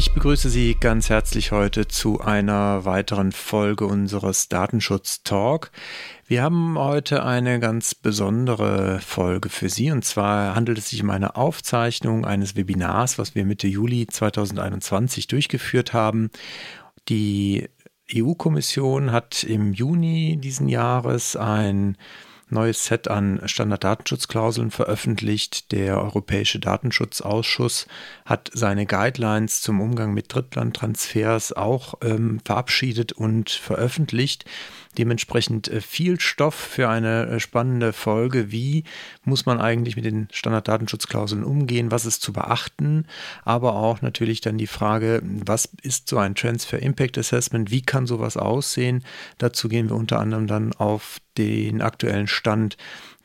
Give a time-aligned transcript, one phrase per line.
[0.00, 5.70] Ich begrüße Sie ganz herzlich heute zu einer weiteren Folge unseres Datenschutz Talk.
[6.26, 11.10] Wir haben heute eine ganz besondere Folge für Sie und zwar handelt es sich um
[11.10, 16.30] eine Aufzeichnung eines Webinars, was wir Mitte Juli 2021 durchgeführt haben.
[17.10, 17.68] Die
[18.10, 21.98] EU-Kommission hat im Juni diesen Jahres ein
[22.50, 25.72] neues Set an Standarddatenschutzklauseln veröffentlicht.
[25.72, 27.86] Der Europäische Datenschutzausschuss
[28.24, 34.44] hat seine Guidelines zum Umgang mit Drittlandtransfers auch ähm, verabschiedet und veröffentlicht.
[34.98, 38.50] Dementsprechend äh, viel Stoff für eine äh, spannende Folge.
[38.50, 38.84] Wie
[39.24, 41.92] muss man eigentlich mit den Standarddatenschutzklauseln umgehen?
[41.92, 43.06] Was ist zu beachten?
[43.44, 47.70] Aber auch natürlich dann die Frage, was ist so ein Transfer Impact Assessment?
[47.70, 49.04] Wie kann sowas aussehen?
[49.38, 52.76] Dazu gehen wir unter anderem dann auf den aktuellen Stand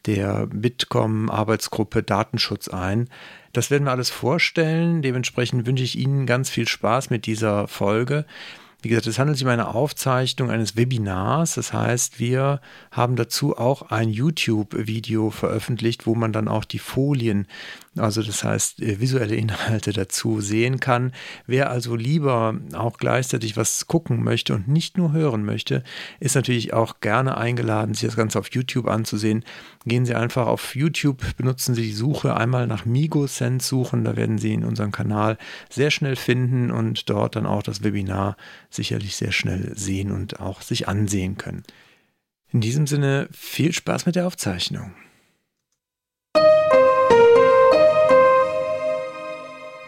[0.05, 3.09] der Bitkom Arbeitsgruppe Datenschutz ein.
[3.53, 5.02] Das werden wir alles vorstellen.
[5.02, 8.25] Dementsprechend wünsche ich Ihnen ganz viel Spaß mit dieser Folge.
[8.86, 11.55] Wie gesagt, es handelt sich um eine Aufzeichnung eines Webinars.
[11.55, 17.47] Das heißt, wir haben dazu auch ein YouTube-Video veröffentlicht, wo man dann auch die Folien
[17.97, 21.11] also das heißt äh, visuelle Inhalte dazu sehen kann.
[21.47, 25.83] Wer also lieber auch gleichzeitig was gucken möchte und nicht nur hören möchte,
[26.19, 29.43] ist natürlich auch gerne eingeladen, sich das Ganze auf YouTube anzusehen.
[29.85, 34.38] Gehen Sie einfach auf YouTube, benutzen Sie die Suche einmal nach MigoSense suchen, da werden
[34.38, 35.38] Sie in unserem Kanal
[35.69, 38.35] sehr schnell finden und dort dann auch das Webinar
[38.69, 41.63] sicherlich sehr schnell sehen und auch sich ansehen können.
[42.51, 44.93] In diesem Sinne viel Spaß mit der Aufzeichnung.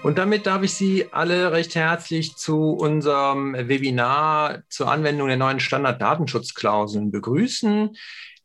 [0.07, 5.59] Und damit darf ich Sie alle recht herzlich zu unserem Webinar zur Anwendung der neuen
[5.59, 7.93] Standarddatenschutzklauseln begrüßen.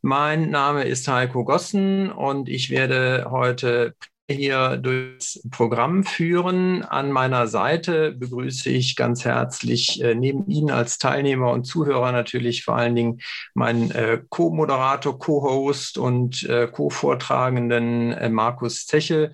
[0.00, 3.95] Mein Name ist Heiko Gossen und ich werde heute
[4.32, 6.82] hier durchs Programm führen.
[6.82, 12.65] An meiner Seite begrüße ich ganz herzlich äh, neben Ihnen als Teilnehmer und Zuhörer natürlich
[12.65, 13.20] vor allen Dingen
[13.54, 19.32] meinen äh, Co-Moderator, Co-Host und äh, Co-Vortragenden äh, Markus Zeche.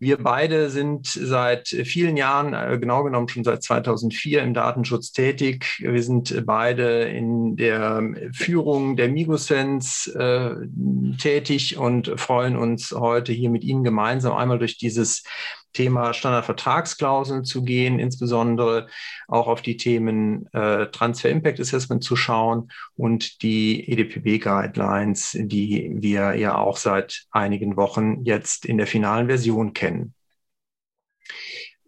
[0.00, 5.80] Wir beide sind seit vielen Jahren, äh, genau genommen schon seit 2004 im Datenschutz tätig.
[5.80, 13.50] Wir sind beide in der Führung der Migosense äh, tätig und freuen uns heute hier
[13.50, 15.22] mit Ihnen gemeinsam einmal durch dieses
[15.72, 18.88] Thema Standardvertragsklauseln zu gehen, insbesondere
[19.28, 25.92] auch auf die Themen äh, Transfer Impact Assessment zu schauen und die EDPB Guidelines, die
[25.94, 30.14] wir ja auch seit einigen Wochen jetzt in der finalen Version kennen.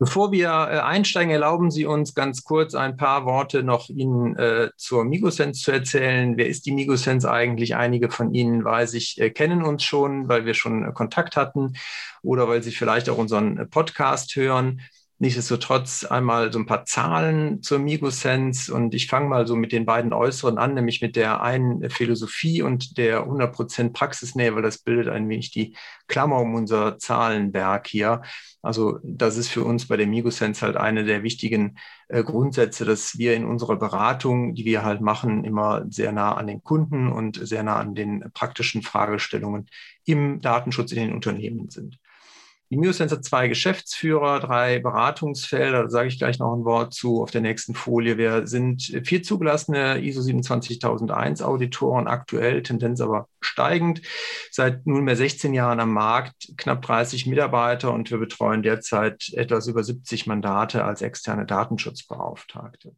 [0.01, 4.71] Bevor wir äh, einsteigen, erlauben Sie uns ganz kurz ein paar Worte noch Ihnen äh,
[4.79, 6.39] zur Migosense zu erzählen.
[6.39, 7.77] Wer ist die Migosense eigentlich?
[7.77, 11.75] Einige von Ihnen, weiß ich, äh, kennen uns schon, weil wir schon äh, Kontakt hatten
[12.23, 14.81] oder weil Sie vielleicht auch unseren äh, Podcast hören.
[15.23, 19.85] Nichtsdestotrotz einmal so ein paar Zahlen zur Migosense und ich fange mal so mit den
[19.85, 25.09] beiden äußeren an, nämlich mit der einen Philosophie und der 100% Praxisnähe, weil das bildet
[25.09, 25.77] ein wenig die
[26.09, 28.23] Klammer um unser Zahlenwerk hier.
[28.63, 31.77] Also das ist für uns bei der Migosense halt eine der wichtigen
[32.09, 36.47] äh, Grundsätze, dass wir in unserer Beratung, die wir halt machen, immer sehr nah an
[36.47, 39.67] den Kunden und sehr nah an den praktischen Fragestellungen
[40.07, 41.99] im Datenschutz in den Unternehmen sind.
[42.73, 47.21] Die Neosens hat zwei Geschäftsführer, drei Beratungsfelder, da sage ich gleich noch ein Wort zu
[47.21, 48.17] auf der nächsten Folie.
[48.17, 54.03] Wir sind vier zugelassene ISO 27001 Auditoren, aktuell Tendenz aber steigend,
[54.53, 59.83] seit nunmehr 16 Jahren am Markt, knapp 30 Mitarbeiter und wir betreuen derzeit etwas über
[59.83, 62.95] 70 Mandate als externe Datenschutzbeauftragte.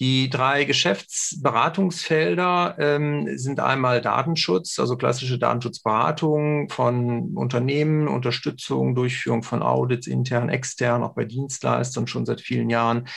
[0.00, 9.62] Die drei Geschäftsberatungsfelder ähm, sind einmal Datenschutz, also klassische Datenschutzberatung von Unternehmen, Unterstützung, Durchführung von
[9.62, 13.08] Audits intern, extern, auch bei Dienstleistern schon seit vielen Jahren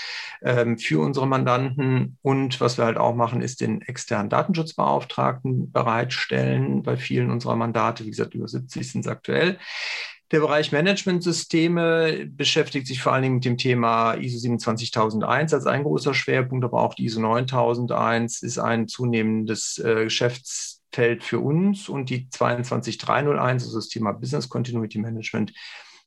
[0.42, 2.18] ähm, für unsere Mandanten.
[2.22, 8.04] Und was wir halt auch machen, ist den externen Datenschutzbeauftragten bereitstellen bei vielen unserer Mandate.
[8.04, 9.58] Wie gesagt, über 70 sind es aktuell.
[10.34, 15.84] Der Bereich Managementsysteme beschäftigt sich vor allen Dingen mit dem Thema ISO 27001 als ein
[15.84, 22.10] großer Schwerpunkt, aber auch die ISO 9001 ist ein zunehmendes äh, Geschäftsfeld für uns und
[22.10, 25.54] die 22301, also das Thema Business Continuity Management,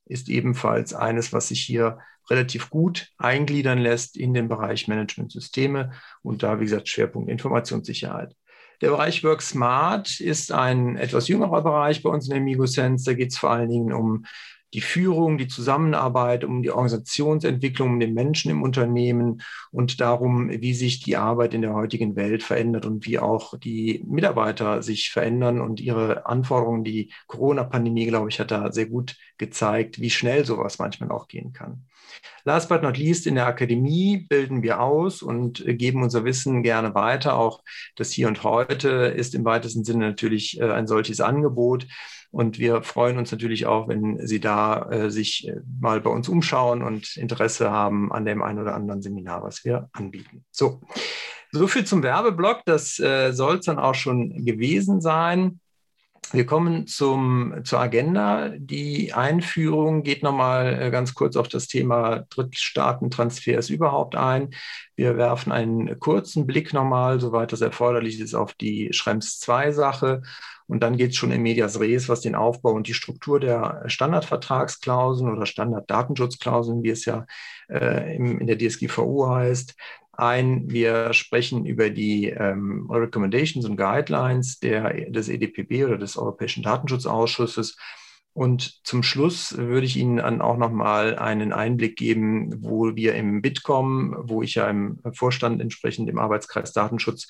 [0.03, 1.99] ist ebenfalls eines, was sich hier
[2.29, 8.35] relativ gut eingliedern lässt in den Bereich Managementsysteme und da, wie gesagt, Schwerpunkt Informationssicherheit.
[8.81, 13.05] Der Bereich Work Smart ist ein etwas jüngerer Bereich bei uns in der MigoSense.
[13.05, 14.25] Da geht es vor allen Dingen um
[14.73, 19.41] die Führung, die Zusammenarbeit, um die Organisationsentwicklung, um den Menschen im Unternehmen
[19.71, 24.03] und darum, wie sich die Arbeit in der heutigen Welt verändert und wie auch die
[24.05, 26.83] Mitarbeiter sich verändern und ihre Anforderungen.
[26.83, 31.53] Die Corona-Pandemie, glaube ich, hat da sehr gut gezeigt, wie schnell sowas manchmal auch gehen
[31.53, 31.85] kann.
[32.43, 36.95] Last but not least, in der Akademie bilden wir aus und geben unser Wissen gerne
[36.95, 37.37] weiter.
[37.37, 37.61] Auch
[37.95, 41.87] das Hier und Heute ist im weitesten Sinne natürlich äh, ein solches Angebot.
[42.31, 46.29] Und wir freuen uns natürlich auch, wenn Sie da äh, sich äh, mal bei uns
[46.29, 50.43] umschauen und Interesse haben an dem einen oder anderen Seminar, was wir anbieten.
[50.51, 50.81] So,
[51.51, 52.61] so viel zum Werbeblock.
[52.65, 55.59] Das äh, soll es dann auch schon gewesen sein.
[56.33, 58.49] Wir kommen zum, zur Agenda.
[58.57, 64.49] Die Einführung geht nochmal äh, ganz kurz auf das Thema Drittstaatentransfers überhaupt ein.
[64.95, 70.21] Wir werfen einen kurzen Blick nochmal, soweit das erforderlich ist, auf die Schrems 2-Sache.
[70.67, 73.83] Und dann geht es schon in Medias Res, was den Aufbau und die Struktur der
[73.87, 77.25] Standardvertragsklauseln oder Standarddatenschutzklauseln, wie es ja
[77.69, 79.75] äh, im, in der DSGVO heißt,
[80.17, 80.69] ein.
[80.69, 87.77] Wir sprechen über die ähm, Recommendations und Guidelines der, des EDPB oder des Europäischen Datenschutzausschusses.
[88.37, 93.41] Und zum Schluss würde ich Ihnen dann auch nochmal einen Einblick geben, wo wir im
[93.41, 97.29] Bitkom, wo ich ja im Vorstand entsprechend im Arbeitskreis Datenschutz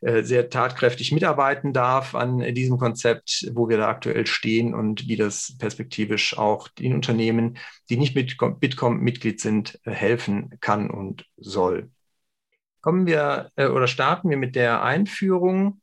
[0.00, 5.14] äh, sehr tatkräftig mitarbeiten darf an diesem Konzept, wo wir da aktuell stehen und wie
[5.14, 7.58] das perspektivisch auch den Unternehmen,
[7.88, 11.88] die nicht mit Bitkom Mitglied sind, äh, helfen kann und soll.
[12.80, 15.80] Kommen wir äh, oder starten wir mit der Einführung,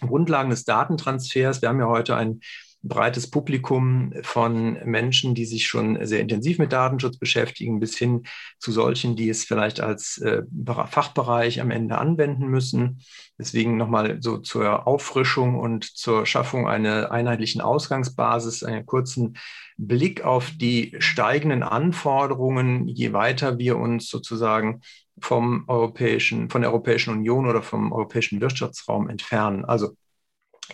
[0.00, 1.60] Grundlagen des Datentransfers.
[1.60, 2.40] Wir haben ja heute ein
[2.82, 8.22] breites Publikum von Menschen, die sich schon sehr intensiv mit Datenschutz beschäftigen, bis hin
[8.58, 10.42] zu solchen, die es vielleicht als äh,
[10.86, 13.00] Fachbereich am Ende anwenden müssen.
[13.38, 19.36] Deswegen nochmal so zur Auffrischung und zur Schaffung einer einheitlichen Ausgangsbasis, einen kurzen
[19.76, 24.80] Blick auf die steigenden Anforderungen, je weiter wir uns sozusagen
[25.20, 29.64] vom europäischen, von der Europäischen Union oder vom europäischen Wirtschaftsraum entfernen.
[29.64, 29.96] Also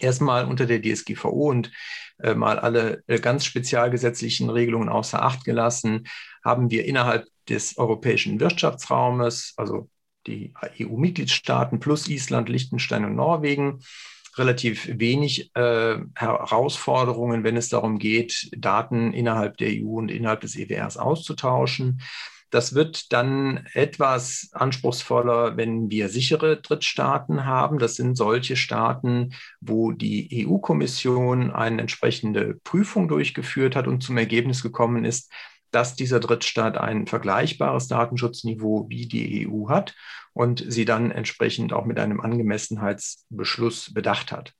[0.01, 1.71] erstmal unter der DSGVO und
[2.23, 6.07] äh, mal alle äh, ganz spezialgesetzlichen Regelungen außer Acht gelassen,
[6.45, 9.89] haben wir innerhalb des europäischen Wirtschaftsraumes, also
[10.27, 13.81] die EU-Mitgliedstaaten plus Island, Liechtenstein und Norwegen,
[14.37, 20.57] relativ wenig äh, Herausforderungen, wenn es darum geht, Daten innerhalb der EU und innerhalb des
[20.57, 22.01] EWRs auszutauschen.
[22.55, 27.81] Das wird dann etwas anspruchsvoller, wenn wir sichere Drittstaaten haben.
[27.81, 34.63] Das sind solche Staaten, wo die EU-Kommission eine entsprechende Prüfung durchgeführt hat und zum Ergebnis
[34.63, 35.33] gekommen ist,
[35.73, 39.97] dass dieser Drittstaat ein vergleichbares Datenschutzniveau wie die EU hat
[40.33, 44.55] und sie dann entsprechend auch mit einem Angemessenheitsbeschluss bedacht hat.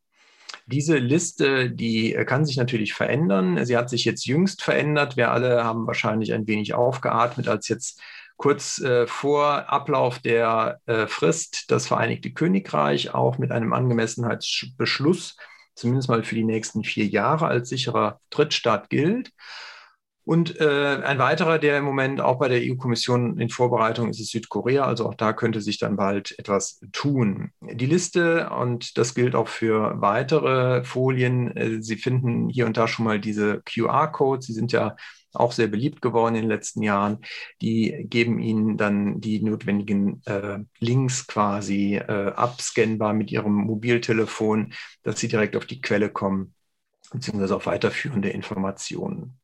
[0.67, 3.65] Diese Liste, die äh, kann sich natürlich verändern.
[3.65, 5.17] Sie hat sich jetzt jüngst verändert.
[5.17, 8.01] Wir alle haben wahrscheinlich ein wenig aufgeatmet, als jetzt
[8.37, 15.37] kurz äh, vor Ablauf der äh, Frist das Vereinigte Königreich auch mit einem Angemessenheitsbeschluss,
[15.75, 19.31] zumindest mal für die nächsten vier Jahre, als sicherer Drittstaat gilt.
[20.25, 24.31] Und äh, ein weiterer, der im Moment auch bei der EU-Kommission in Vorbereitung ist, ist
[24.31, 24.85] Südkorea.
[24.85, 27.53] Also auch da könnte sich dann bald etwas tun.
[27.61, 32.89] Die Liste, und das gilt auch für weitere Folien, äh, Sie finden hier und da
[32.89, 34.47] schon mal diese QR-Codes.
[34.47, 34.97] Sie sind ja
[35.35, 37.19] auch sehr beliebt geworden in den letzten Jahren.
[37.61, 45.21] Die geben Ihnen dann die notwendigen äh, Links quasi äh, abscannbar mit Ihrem Mobiltelefon, dass
[45.21, 46.55] Sie direkt auf die Quelle kommen,
[47.13, 49.39] beziehungsweise auf weiterführende Informationen.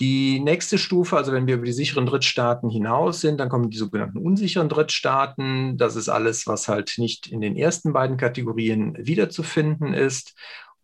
[0.00, 3.76] Die nächste Stufe, also wenn wir über die sicheren Drittstaaten hinaus sind, dann kommen die
[3.76, 5.76] sogenannten unsicheren Drittstaaten.
[5.76, 10.34] Das ist alles, was halt nicht in den ersten beiden Kategorien wiederzufinden ist.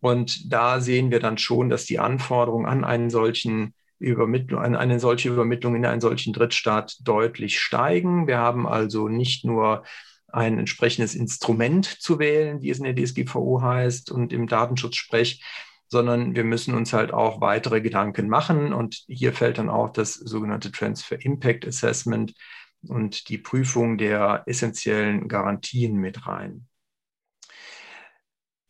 [0.01, 4.99] Und da sehen wir dann schon, dass die Anforderungen an einen solchen Übermittlung, an eine
[4.99, 8.27] solche Übermittlung in einen solchen Drittstaat deutlich steigen.
[8.27, 9.83] Wir haben also nicht nur
[10.27, 15.41] ein entsprechendes Instrument zu wählen, wie es in der DSGVO heißt und im Datenschutz-Sprech,
[15.89, 18.73] sondern wir müssen uns halt auch weitere Gedanken machen.
[18.73, 22.33] Und hier fällt dann auch das sogenannte Transfer Impact Assessment
[22.81, 26.67] und die Prüfung der essentiellen Garantien mit rein.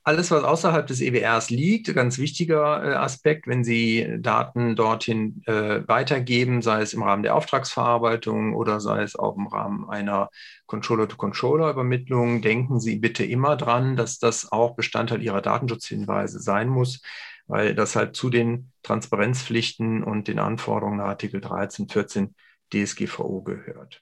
[0.07, 5.85] Alles, was außerhalb des EWRs liegt, ganz wichtiger äh, Aspekt, wenn Sie Daten dorthin äh,
[5.85, 10.29] weitergeben, sei es im Rahmen der Auftragsverarbeitung oder sei es auch im Rahmen einer
[10.65, 17.01] Controller-to-Controller-Übermittlung, denken Sie bitte immer dran, dass das auch Bestandteil Ihrer Datenschutzhinweise sein muss,
[17.47, 22.33] weil das halt zu den Transparenzpflichten und den Anforderungen nach Artikel 13, 14
[22.71, 24.01] DSGVO gehört.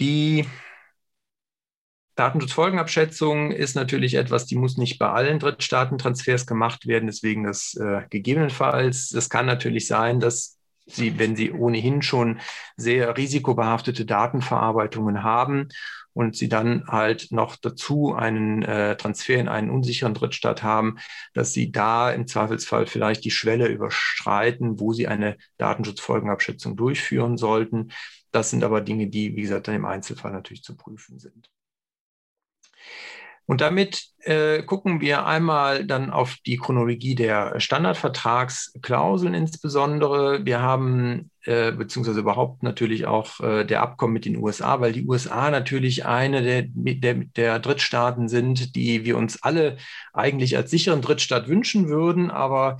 [0.00, 0.46] Die
[2.20, 8.02] Datenschutzfolgenabschätzung ist natürlich etwas, die muss nicht bei allen Drittstaatentransfers gemacht werden, deswegen das äh,
[8.10, 9.12] gegebenenfalls.
[9.12, 12.40] Es kann natürlich sein, dass Sie, wenn Sie ohnehin schon
[12.76, 15.68] sehr risikobehaftete Datenverarbeitungen haben
[16.12, 20.98] und Sie dann halt noch dazu einen äh, Transfer in einen unsicheren Drittstaat haben,
[21.32, 27.92] dass Sie da im Zweifelsfall vielleicht die Schwelle überschreiten, wo Sie eine Datenschutzfolgenabschätzung durchführen sollten.
[28.30, 31.48] Das sind aber Dinge, die, wie gesagt, dann im Einzelfall natürlich zu prüfen sind.
[33.50, 40.44] Und damit äh, gucken wir einmal dann auf die Chronologie der Standardvertragsklauseln insbesondere.
[40.44, 45.04] Wir haben äh, beziehungsweise überhaupt natürlich auch äh, der Abkommen mit den USA, weil die
[45.04, 49.78] USA natürlich eine der, der, der Drittstaaten sind, die wir uns alle
[50.12, 52.78] eigentlich als sicheren Drittstaat wünschen würden, aber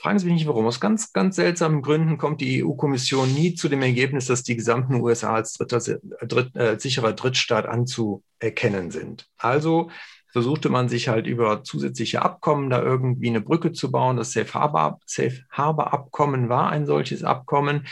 [0.00, 0.66] Fragen Sie mich nicht warum.
[0.66, 4.94] Aus ganz, ganz seltsamen Gründen kommt die EU-Kommission nie zu dem Ergebnis, dass die gesamten
[4.94, 9.26] USA als dritter, dritt, äh, sicherer Drittstaat anzuerkennen sind.
[9.36, 9.90] Also
[10.30, 14.16] versuchte man sich halt über zusätzliche Abkommen da irgendwie eine Brücke zu bauen.
[14.16, 17.86] Das Safe Harbor, Safe Harbor Abkommen war ein solches Abkommen.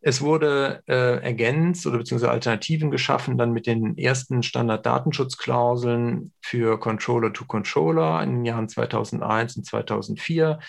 [0.00, 7.32] Es wurde äh, ergänzt oder beziehungsweise Alternativen geschaffen dann mit den ersten Standarddatenschutzklauseln für Controller
[7.32, 10.60] to Controller in den Jahren 2001 und 2004.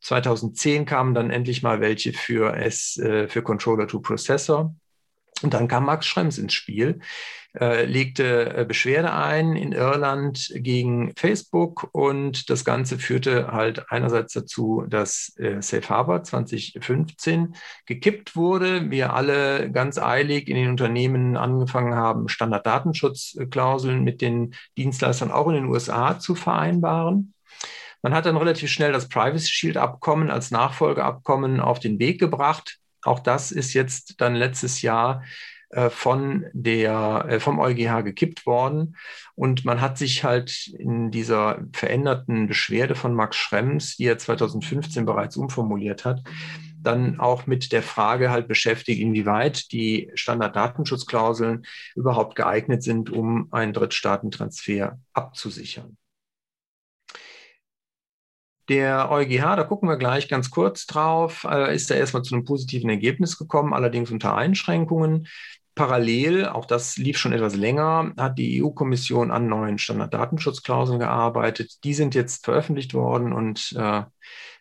[0.00, 4.74] 2010 kamen dann endlich mal welche für, S, äh, für Controller to Processor.
[5.42, 7.00] Und dann kam Max Schrems ins Spiel,
[7.58, 14.32] äh, legte äh, Beschwerde ein in Irland gegen Facebook und das Ganze führte halt einerseits
[14.32, 17.54] dazu, dass äh, Safe Harbor 2015
[17.84, 18.90] gekippt wurde.
[18.90, 25.54] Wir alle ganz eilig in den Unternehmen angefangen haben, Standarddatenschutzklauseln mit den Dienstleistern auch in
[25.54, 27.34] den USA zu vereinbaren.
[28.00, 32.78] Man hat dann relativ schnell das Privacy Shield Abkommen als Nachfolgeabkommen auf den Weg gebracht.
[33.02, 35.22] Auch das ist jetzt dann letztes Jahr
[35.90, 38.96] von der, äh, vom EuGH gekippt worden.
[39.34, 45.06] Und man hat sich halt in dieser veränderten Beschwerde von Max Schrems, die er 2015
[45.06, 46.22] bereits umformuliert hat,
[46.82, 51.64] dann auch mit der Frage halt beschäftigt, inwieweit die Standarddatenschutzklauseln
[51.94, 55.96] überhaupt geeignet sind, um einen Drittstaatentransfer abzusichern.
[58.68, 62.44] Der EuGH, da gucken wir gleich ganz kurz drauf, äh, ist er erstmal zu einem
[62.44, 65.26] positiven Ergebnis gekommen, allerdings unter Einschränkungen.
[65.74, 71.82] Parallel, auch das lief schon etwas länger, hat die EU-Kommission an neuen Standarddatenschutzklauseln gearbeitet.
[71.84, 74.02] Die sind jetzt veröffentlicht worden und äh,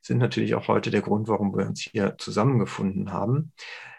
[0.01, 3.51] sind natürlich auch heute der Grund, warum wir uns hier zusammengefunden haben.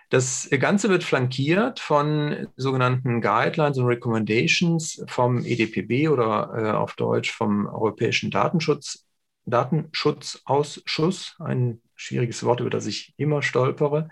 [0.09, 7.33] Das Ganze wird flankiert von sogenannten Guidelines und Recommendations vom EDPB oder äh, auf Deutsch
[7.33, 9.07] vom Europäischen Datenschutz,
[9.47, 14.11] Datenschutzausschuss, ein schwieriges Wort, über das ich immer stolpere.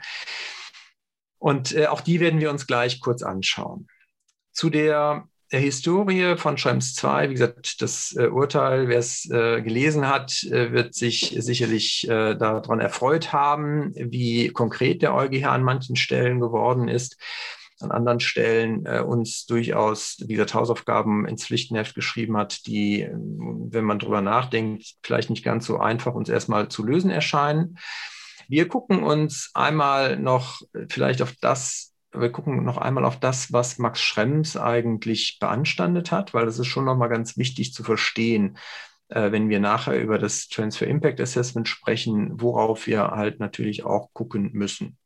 [1.40, 3.88] Und äh, auch die werden wir uns gleich kurz anschauen.
[4.52, 9.62] Zu der, der Historie von Schrems 2, wie gesagt, das äh, Urteil, wer es äh,
[9.62, 15.64] gelesen hat, äh, wird sich sicherlich äh, daran erfreut haben, wie konkret der EuGH an
[15.64, 17.16] manchen Stellen geworden ist
[17.82, 23.99] an anderen Stellen äh, uns durchaus diese Hausaufgaben ins Pflichtenheft geschrieben hat, die, wenn man
[23.99, 27.78] drüber nachdenkt, vielleicht nicht ganz so einfach uns erstmal zu lösen erscheinen.
[28.50, 33.78] Wir gucken uns einmal noch vielleicht auf das, wir gucken noch einmal auf das, was
[33.78, 38.59] Max Schrems eigentlich beanstandet hat, weil das ist schon nochmal ganz wichtig zu verstehen,
[39.07, 44.12] äh, wenn wir nachher über das Transfer Impact Assessment sprechen, worauf wir halt natürlich auch
[44.14, 44.99] gucken müssen.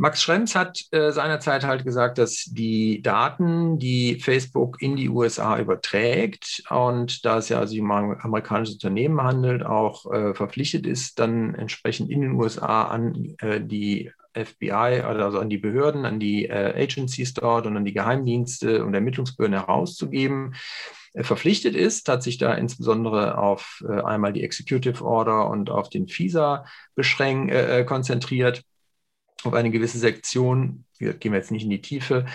[0.00, 5.58] Max Schrems hat äh, seinerzeit halt gesagt, dass die Daten, die Facebook in die USA
[5.58, 11.54] überträgt und da es ja also um amerikanisches Unternehmen handelt, auch äh, verpflichtet ist, dann
[11.54, 16.82] entsprechend in den USA an äh, die FBI, also an die Behörden, an die äh,
[16.82, 20.54] Agencies dort und an die Geheimdienste und Ermittlungsbehörden herauszugeben.
[21.12, 25.90] Äh, verpflichtet ist, hat sich da insbesondere auf äh, einmal die Executive Order und auf
[25.90, 26.64] den FISA
[26.94, 28.62] beschränkt, äh, konzentriert
[29.44, 32.26] auf eine gewisse Sektion, gehen wir jetzt nicht in die Tiefe,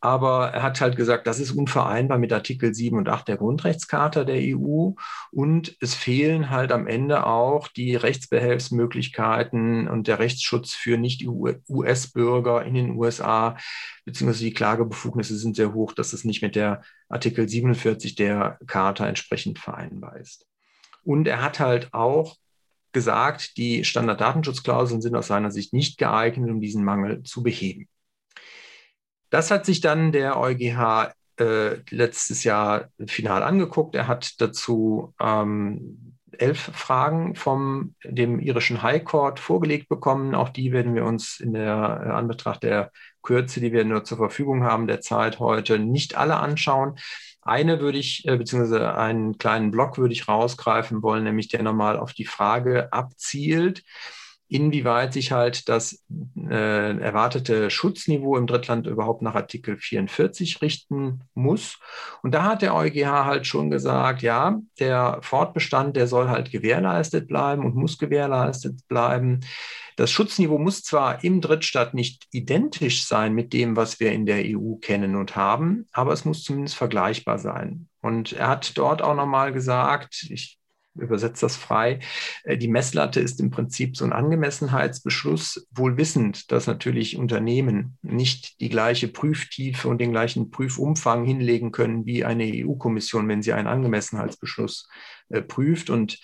[0.00, 4.24] aber er hat halt gesagt, das ist unvereinbar mit Artikel 7 und 8 der Grundrechtscharta
[4.24, 4.90] der EU
[5.32, 12.74] und es fehlen halt am Ende auch die Rechtsbehelfsmöglichkeiten und der Rechtsschutz für Nicht-US-Bürger in
[12.74, 13.56] den USA,
[14.04, 19.08] beziehungsweise die Klagebefugnisse sind sehr hoch, dass es nicht mit der Artikel 47 der Charta
[19.08, 20.46] entsprechend vereinbar ist.
[21.02, 22.36] Und er hat halt auch
[22.96, 27.88] gesagt, die Standarddatenschutzklauseln sind aus seiner Sicht nicht geeignet, um diesen Mangel zu beheben.
[29.28, 33.94] Das hat sich dann der EuGH äh, letztes Jahr final angeguckt.
[33.94, 40.34] Er hat dazu ähm, elf Fragen vom dem irischen High Court vorgelegt bekommen.
[40.34, 44.16] Auch die werden wir uns in der äh, Anbetracht der Kürze, die wir nur zur
[44.16, 46.96] Verfügung haben, der Zeit heute nicht alle anschauen.
[47.46, 51.98] Eine würde ich, äh, beziehungsweise einen kleinen Block würde ich rausgreifen wollen, nämlich der nochmal
[51.98, 53.84] auf die Frage abzielt,
[54.48, 56.04] inwieweit sich halt das
[56.36, 61.78] äh, erwartete Schutzniveau im Drittland überhaupt nach Artikel 44 richten muss.
[62.22, 67.26] Und da hat der EuGH halt schon gesagt, ja, der Fortbestand, der soll halt gewährleistet
[67.26, 69.40] bleiben und muss gewährleistet bleiben.
[69.96, 74.42] Das Schutzniveau muss zwar im Drittstaat nicht identisch sein mit dem, was wir in der
[74.44, 77.88] EU kennen und haben, aber es muss zumindest vergleichbar sein.
[78.02, 80.55] Und er hat dort auch nochmal gesagt, ich
[80.98, 82.00] übersetzt das frei.
[82.44, 88.60] Äh, die Messlatte ist im Prinzip so ein Angemessenheitsbeschluss, wohl wissend, dass natürlich Unternehmen nicht
[88.60, 93.68] die gleiche Prüftiefe und den gleichen Prüfumfang hinlegen können wie eine EU-Kommission, wenn sie einen
[93.68, 94.88] Angemessenheitsbeschluss
[95.28, 95.90] äh, prüft.
[95.90, 96.18] Und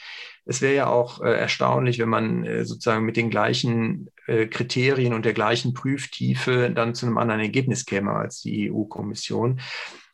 [0.45, 5.33] es wäre ja auch äh, erstaunlich, wenn man sozusagen mit den gleichen Kriterien und der
[5.33, 9.61] gleichen Prüftiefe dann zu einem anderen Ergebnis käme als die EU-Kommission.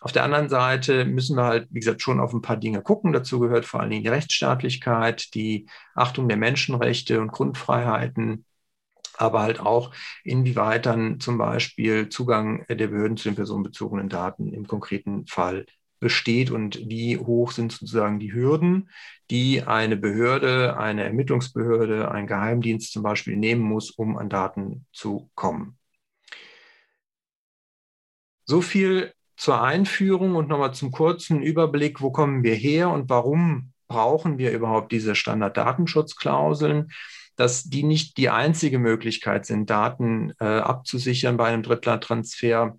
[0.00, 3.12] Auf der anderen Seite müssen wir halt, wie gesagt, schon auf ein paar Dinge gucken.
[3.12, 8.44] Dazu gehört vor allen Dingen die Rechtsstaatlichkeit, die Achtung der Menschenrechte und Grundfreiheiten,
[9.16, 14.66] aber halt auch, inwieweit dann zum Beispiel Zugang der Behörden zu den personenbezogenen Daten im
[14.68, 15.66] konkreten Fall
[16.00, 18.90] besteht und wie hoch sind sozusagen die Hürden,
[19.30, 25.30] die eine Behörde, eine Ermittlungsbehörde, ein Geheimdienst zum Beispiel nehmen muss, um an Daten zu
[25.34, 25.76] kommen.
[28.44, 33.72] So viel zur Einführung und nochmal zum kurzen Überblick, wo kommen wir her und warum
[33.86, 36.90] brauchen wir überhaupt diese Standarddatenschutzklauseln,
[37.36, 42.78] dass die nicht die einzige Möglichkeit sind, Daten äh, abzusichern bei einem Drittlandtransfer.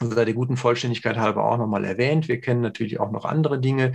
[0.00, 2.28] Also der guten Vollständigkeit halber auch nochmal erwähnt.
[2.28, 3.94] Wir kennen natürlich auch noch andere Dinge,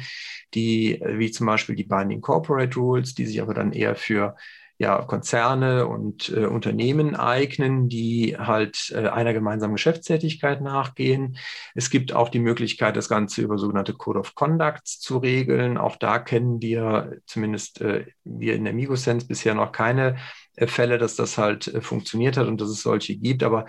[0.56, 4.36] die, äh, wie zum Beispiel die Binding Corporate Rules, die sich aber dann eher für
[4.78, 11.38] ja, Konzerne und äh, Unternehmen eignen, die halt äh, einer gemeinsamen Geschäftstätigkeit nachgehen.
[11.76, 15.78] Es gibt auch die Möglichkeit, das Ganze über sogenannte Code of Conducts zu regeln.
[15.78, 20.18] Auch da kennen wir zumindest äh, wir in der Migosense bisher noch keine
[20.56, 23.44] äh, Fälle, dass das halt äh, funktioniert hat und dass es solche gibt.
[23.44, 23.66] Aber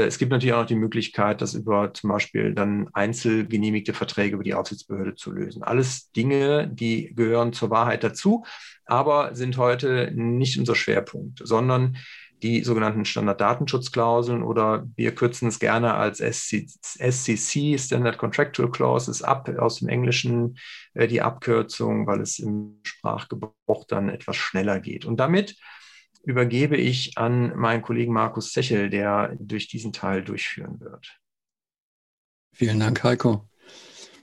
[0.00, 4.44] es gibt natürlich auch noch die Möglichkeit, das über zum Beispiel dann einzelgenehmigte Verträge über
[4.44, 5.62] die Aufsichtsbehörde zu lösen.
[5.62, 8.44] Alles Dinge, die gehören zur Wahrheit dazu,
[8.86, 11.96] aber sind heute nicht unser Schwerpunkt, sondern
[12.42, 19.78] die sogenannten Standarddatenschutzklauseln oder wir kürzen es gerne als SCC, Standard Contractual Clauses, ab aus
[19.78, 20.58] dem Englischen
[20.94, 25.04] äh, die Abkürzung, weil es im Sprachgebrauch dann etwas schneller geht.
[25.04, 25.56] Und damit
[26.22, 31.18] übergebe ich an meinen Kollegen Markus Zechel, der durch diesen Teil durchführen wird.
[32.52, 33.48] Vielen Dank, Heiko.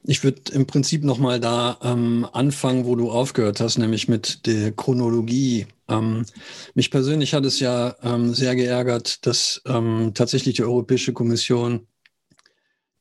[0.03, 4.71] Ich würde im Prinzip nochmal da ähm, anfangen, wo du aufgehört hast, nämlich mit der
[4.71, 5.67] Chronologie.
[5.89, 6.25] Ähm,
[6.73, 11.87] mich persönlich hat es ja ähm, sehr geärgert, dass ähm, tatsächlich die Europäische Kommission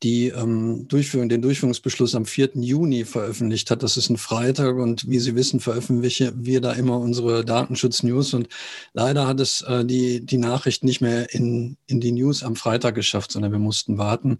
[0.03, 2.51] die ähm, Durchführung, den Durchführungsbeschluss am 4.
[2.55, 3.83] Juni veröffentlicht hat.
[3.83, 8.49] Das ist ein Freitag und wie Sie wissen, veröffentlichen wir da immer unsere Datenschutz-News und
[8.93, 12.95] leider hat es äh, die, die Nachricht nicht mehr in, in die News am Freitag
[12.95, 14.39] geschafft, sondern wir mussten warten.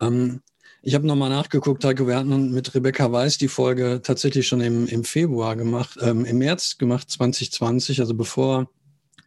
[0.00, 0.42] Ähm,
[0.82, 4.88] ich habe nochmal nachgeguckt, Heiko, wir hatten mit Rebecca Weiß die Folge tatsächlich schon im,
[4.88, 8.68] im Februar gemacht, ähm, im März gemacht, 2020, also bevor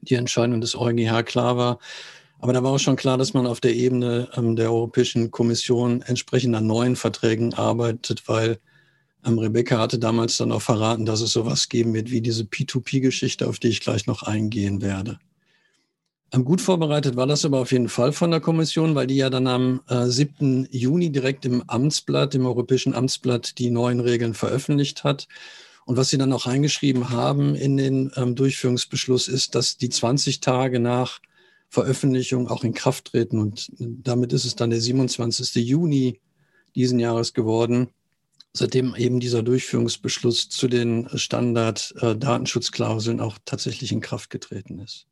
[0.01, 1.79] die Entscheidung des EuGH klar war.
[2.39, 6.01] Aber da war auch schon klar, dass man auf der Ebene ähm, der Europäischen Kommission
[6.01, 8.59] entsprechend an neuen Verträgen arbeitet, weil
[9.25, 13.47] ähm, Rebecca hatte damals dann auch verraten, dass es sowas geben wird wie diese P2P-Geschichte,
[13.47, 15.19] auf die ich gleich noch eingehen werde.
[16.31, 19.29] Ähm, gut vorbereitet war das aber auf jeden Fall von der Kommission, weil die ja
[19.29, 20.67] dann am äh, 7.
[20.71, 25.27] Juni direkt im Amtsblatt, im Europäischen Amtsblatt, die neuen Regeln veröffentlicht hat.
[25.85, 30.41] Und was sie dann auch reingeschrieben haben in den ähm, Durchführungsbeschluss ist, dass die 20
[30.41, 31.19] Tage nach
[31.75, 33.37] Veröffentlichung auch in Kraft treten.
[33.37, 35.55] Und damit ist es dann der 27.
[35.55, 36.21] Juni
[36.73, 37.89] diesen Jahres geworden,
[38.53, 45.05] seitdem eben dieser Durchführungsbeschluss zu den Standard-Datenschutzklauseln auch tatsächlich in Kraft getreten ist.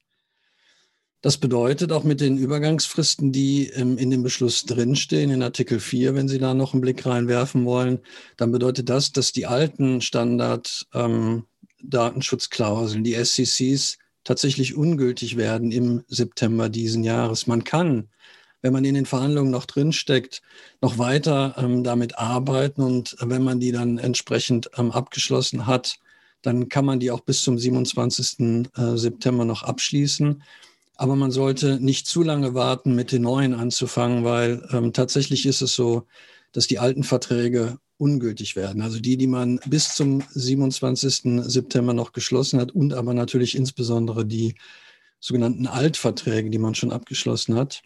[1.19, 6.15] Das bedeutet auch mit den Übergangsfristen, die ähm, in dem Beschluss drinstehen, in Artikel 4,
[6.15, 7.99] wenn Sie da noch einen Blick reinwerfen wollen,
[8.37, 16.69] dann bedeutet das, dass die alten Standard-Datenschutzklauseln, ähm, die SCCs, tatsächlich ungültig werden im September
[16.69, 17.47] diesen Jahres.
[17.47, 18.09] Man kann,
[18.61, 20.41] wenn man in den Verhandlungen noch drinsteckt,
[20.81, 25.97] noch weiter ähm, damit arbeiten und wenn man die dann entsprechend ähm, abgeschlossen hat,
[26.41, 28.67] dann kann man die auch bis zum 27.
[28.75, 30.43] Äh, September noch abschließen.
[30.95, 35.61] Aber man sollte nicht zu lange warten, mit den neuen anzufangen, weil ähm, tatsächlich ist
[35.61, 36.05] es so,
[36.51, 38.81] dass die alten Verträge ungültig werden.
[38.81, 41.43] Also die, die man bis zum 27.
[41.43, 44.55] September noch geschlossen hat und aber natürlich insbesondere die
[45.19, 47.81] sogenannten Altverträge, die man schon abgeschlossen hat.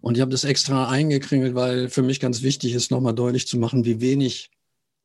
[0.00, 3.58] Und ich habe das extra eingekringelt, weil für mich ganz wichtig ist, nochmal deutlich zu
[3.58, 4.50] machen, wie wenig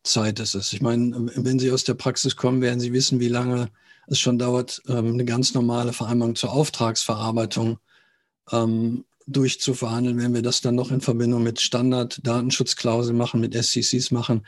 [0.03, 0.73] Zeit es ist.
[0.73, 3.69] Ich meine, wenn Sie aus der Praxis kommen, werden Sie wissen, wie lange
[4.07, 7.79] es schon dauert, ähm, eine ganz normale Vereinbarung zur Auftragsverarbeitung
[8.51, 10.17] ähm, durchzuverhandeln.
[10.17, 14.45] Wenn wir das dann noch in Verbindung mit Standard-Datenschutzklauseln machen, mit SCCs machen,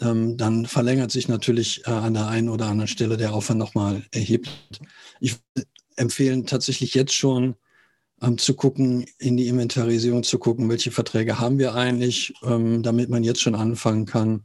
[0.00, 4.02] ähm, dann verlängert sich natürlich äh, an der einen oder anderen Stelle der Aufwand nochmal
[4.12, 4.54] erheblich.
[5.20, 5.36] Ich
[5.96, 7.56] empfehle tatsächlich jetzt schon,
[8.22, 13.08] ähm, zu gucken, in die Inventarisierung zu gucken, welche Verträge haben wir eigentlich, ähm, damit
[13.08, 14.44] man jetzt schon anfangen kann,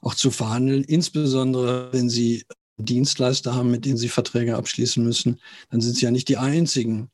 [0.00, 0.84] auch zu verhandeln.
[0.84, 2.44] Insbesondere, wenn Sie
[2.76, 7.10] Dienstleister haben, mit denen Sie Verträge abschließen müssen, dann sind Sie ja nicht die Einzigen,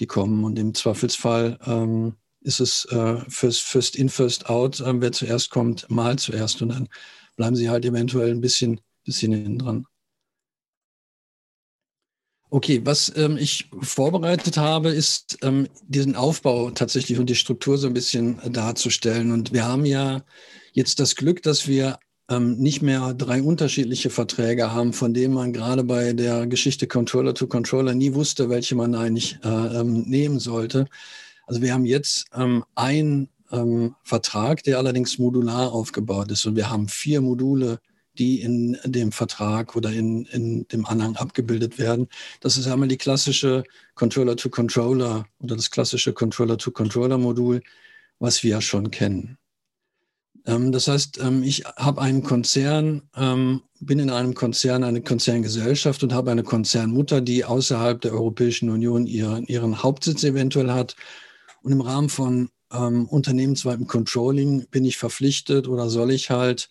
[0.00, 0.44] die kommen.
[0.44, 4.80] Und im Zweifelsfall ähm, ist es äh, first, first in, first out.
[4.80, 6.62] Äh, wer zuerst kommt, mal zuerst.
[6.62, 6.88] Und dann
[7.36, 9.86] bleiben Sie halt eventuell ein bisschen, bisschen hinten dran.
[12.52, 17.86] Okay, was ähm, ich vorbereitet habe, ist ähm, diesen Aufbau tatsächlich und die Struktur so
[17.86, 19.30] ein bisschen darzustellen.
[19.30, 20.24] Und wir haben ja
[20.72, 25.52] jetzt das Glück, dass wir ähm, nicht mehr drei unterschiedliche Verträge haben, von denen man
[25.52, 30.38] gerade bei der Geschichte Controller to Controller nie wusste, welche man eigentlich äh, ähm, nehmen
[30.38, 30.86] sollte.
[31.46, 36.46] Also wir haben jetzt ähm, einen ähm, Vertrag, der allerdings modular aufgebaut ist.
[36.46, 37.80] Und wir haben vier Module
[38.18, 42.08] die in dem Vertrag oder in, in dem Anhang abgebildet werden.
[42.40, 43.64] Das ist einmal die klassische
[43.94, 47.62] Controller-to-Controller oder das klassische Controller-to-Controller-Modul,
[48.18, 49.38] was wir ja schon kennen.
[50.46, 56.02] Ähm, das heißt, ähm, ich habe einen Konzern, ähm, bin in einem Konzern, eine Konzerngesellschaft
[56.02, 60.96] und habe eine Konzernmutter, die außerhalb der Europäischen Union ihren, ihren Hauptsitz eventuell hat.
[61.62, 66.68] Und im Rahmen von ähm, unternehmensweitem Controlling bin ich verpflichtet oder soll ich halt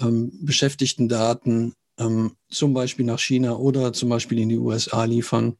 [0.00, 5.56] ähm, Beschäftigtendaten ähm, zum Beispiel nach China oder zum Beispiel in die USA liefern,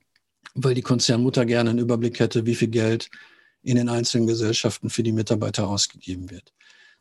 [0.55, 3.11] weil die Konzernmutter gerne einen Überblick hätte, wie viel Geld
[3.63, 6.53] in den einzelnen Gesellschaften für die Mitarbeiter ausgegeben wird.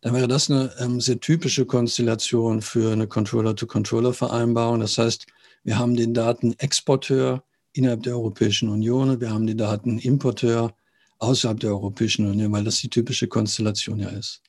[0.02, 4.80] Dann wäre das eine ähm, sehr typische Konstellation für eine Controller-to-Controller-Vereinbarung.
[4.80, 5.28] Das heißt,
[5.64, 10.74] wir haben den Datenexporteur innerhalb der Europäischen Union und wir haben den Datenimporteur
[11.20, 14.42] außerhalb der Europäischen Union, weil das die typische Konstellation ja ist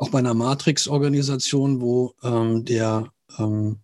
[0.00, 3.80] auch bei einer Matrix-Organisation, wo ähm, der ähm,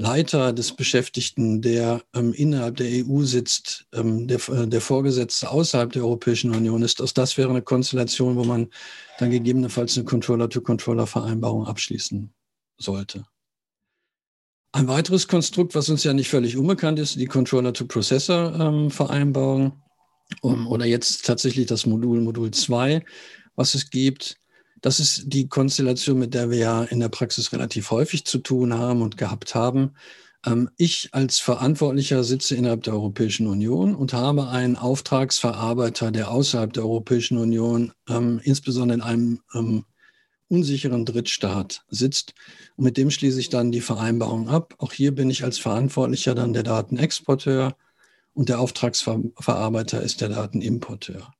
[0.00, 5.90] Leiter des Beschäftigten, der ähm, innerhalb der EU sitzt, ähm, der, äh, der Vorgesetzte außerhalb
[5.90, 8.68] der Europäischen Union ist, auch das wäre eine Konstellation, wo man
[9.18, 12.32] dann gegebenenfalls eine Controller-to-Controller-Vereinbarung abschließen
[12.78, 13.26] sollte.
[14.70, 19.82] Ein weiteres Konstrukt, was uns ja nicht völlig unbekannt ist, die Controller-to-Processor-Vereinbarung
[20.44, 23.04] ähm, oder jetzt tatsächlich das Modul Modul 2,
[23.56, 24.38] was es gibt.
[24.80, 28.74] Das ist die Konstellation, mit der wir ja in der Praxis relativ häufig zu tun
[28.74, 29.94] haben und gehabt haben.
[30.46, 36.72] Ähm, ich als Verantwortlicher sitze innerhalb der Europäischen Union und habe einen Auftragsverarbeiter, der außerhalb
[36.72, 39.84] der Europäischen Union, ähm, insbesondere in einem ähm,
[40.48, 42.34] unsicheren Drittstaat sitzt.
[42.76, 44.74] Und mit dem schließe ich dann die Vereinbarung ab.
[44.78, 47.76] Auch hier bin ich als Verantwortlicher dann der Datenexporteur
[48.32, 51.34] und der Auftragsverarbeiter ist der Datenimporteur.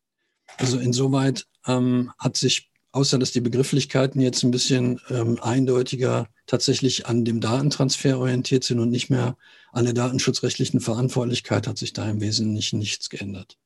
[0.58, 7.06] Also insoweit ähm, hat sich außer dass die Begrifflichkeiten jetzt ein bisschen ähm, eindeutiger tatsächlich
[7.06, 9.36] an dem Datentransfer orientiert sind und nicht mehr
[9.72, 13.58] an der datenschutzrechtlichen Verantwortlichkeit, hat sich da im Wesentlichen nichts geändert.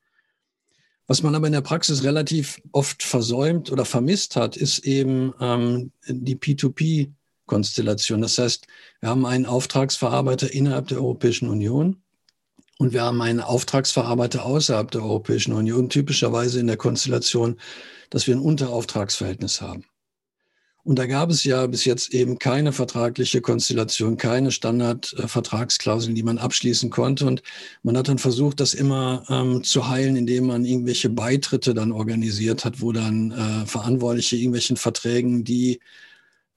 [1.06, 5.92] Was man aber in der Praxis relativ oft versäumt oder vermisst hat, ist eben ähm,
[6.06, 8.22] die P2P-Konstellation.
[8.22, 8.66] Das heißt,
[9.00, 12.02] wir haben einen Auftragsverarbeiter innerhalb der Europäischen Union
[12.78, 17.60] und wir haben einen Auftragsverarbeiter außerhalb der Europäischen Union, typischerweise in der Konstellation
[18.12, 19.84] dass wir ein Unterauftragsverhältnis haben.
[20.84, 26.38] Und da gab es ja bis jetzt eben keine vertragliche Konstellation, keine Standardvertragsklauseln, die man
[26.38, 27.24] abschließen konnte.
[27.24, 27.42] Und
[27.84, 32.64] man hat dann versucht, das immer ähm, zu heilen, indem man irgendwelche Beitritte dann organisiert
[32.64, 35.78] hat, wo dann äh, Verantwortliche irgendwelchen Verträgen, die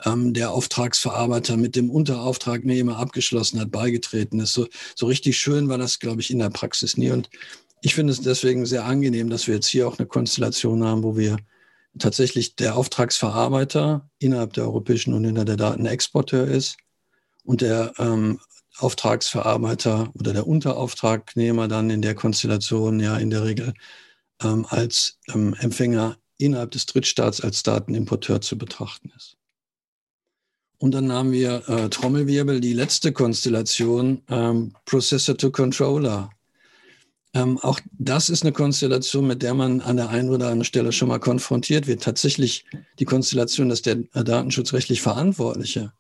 [0.04, 4.54] ähm, der Auftragsverarbeiter mit dem Unterauftragnehmer abgeschlossen hat, beigetreten ist.
[4.54, 7.12] So, so richtig schön war das, glaube ich, in der Praxis nie.
[7.12, 7.30] Und
[7.86, 11.18] ich finde es deswegen sehr angenehm, dass wir jetzt hier auch eine Konstellation haben, wo
[11.18, 11.38] wir
[12.00, 16.78] tatsächlich der Auftragsverarbeiter innerhalb der Europäischen Union der Datenexporteur ist
[17.44, 18.40] und der ähm,
[18.80, 23.76] Auftragsverarbeiter oder der Unterauftragnehmer dann in der Konstellation ja in der Regel
[24.42, 29.38] ähm, als ähm, Empfänger innerhalb des Drittstaats als Datenimporteur zu betrachten ist.
[30.80, 36.32] Und dann haben wir äh, Trommelwirbel, die letzte Konstellation, ähm, Processor to Controller.
[37.36, 40.94] Ähm, auch das ist eine Konstellation, mit der man an der einen oder anderen Stelle
[40.94, 42.02] schon mal konfrontiert wird.
[42.02, 42.66] Tatsächlich
[42.98, 45.92] die Konstellation, dass der datenschutzrechtlich Verantwortliche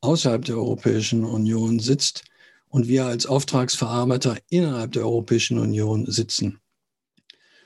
[0.00, 2.24] außerhalb der Europäischen Union sitzt
[2.68, 6.60] und wir als Auftragsverarbeiter innerhalb der Europäischen Union sitzen.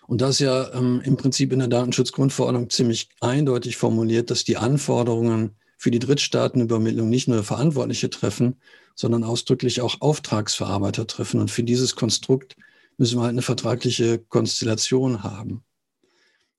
[0.06, 4.56] Und das ist ja ähm, im Prinzip in der Datenschutzgrundverordnung ziemlich eindeutig formuliert, dass die
[4.56, 8.56] Anforderungen für die Drittstaatenübermittlung nicht nur Verantwortliche treffen,
[8.94, 11.40] sondern ausdrücklich auch Auftragsverarbeiter treffen.
[11.40, 12.56] Und für dieses Konstrukt
[13.00, 15.64] müssen wir halt eine vertragliche Konstellation haben.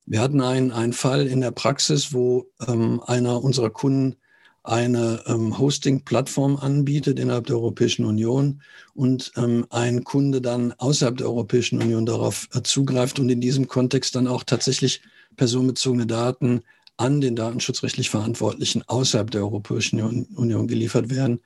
[0.07, 4.15] Wir hatten einen, einen Fall in der Praxis, wo ähm, einer unserer Kunden
[4.63, 8.63] eine ähm, Hosting-Plattform anbietet innerhalb der Europäischen Union
[8.95, 13.67] und ähm, ein Kunde dann außerhalb der Europäischen Union darauf äh, zugreift und in diesem
[13.67, 15.01] Kontext dann auch tatsächlich
[15.37, 16.61] personenbezogene Daten
[16.97, 20.01] an den datenschutzrechtlich Verantwortlichen außerhalb der Europäischen
[20.35, 21.39] Union geliefert werden.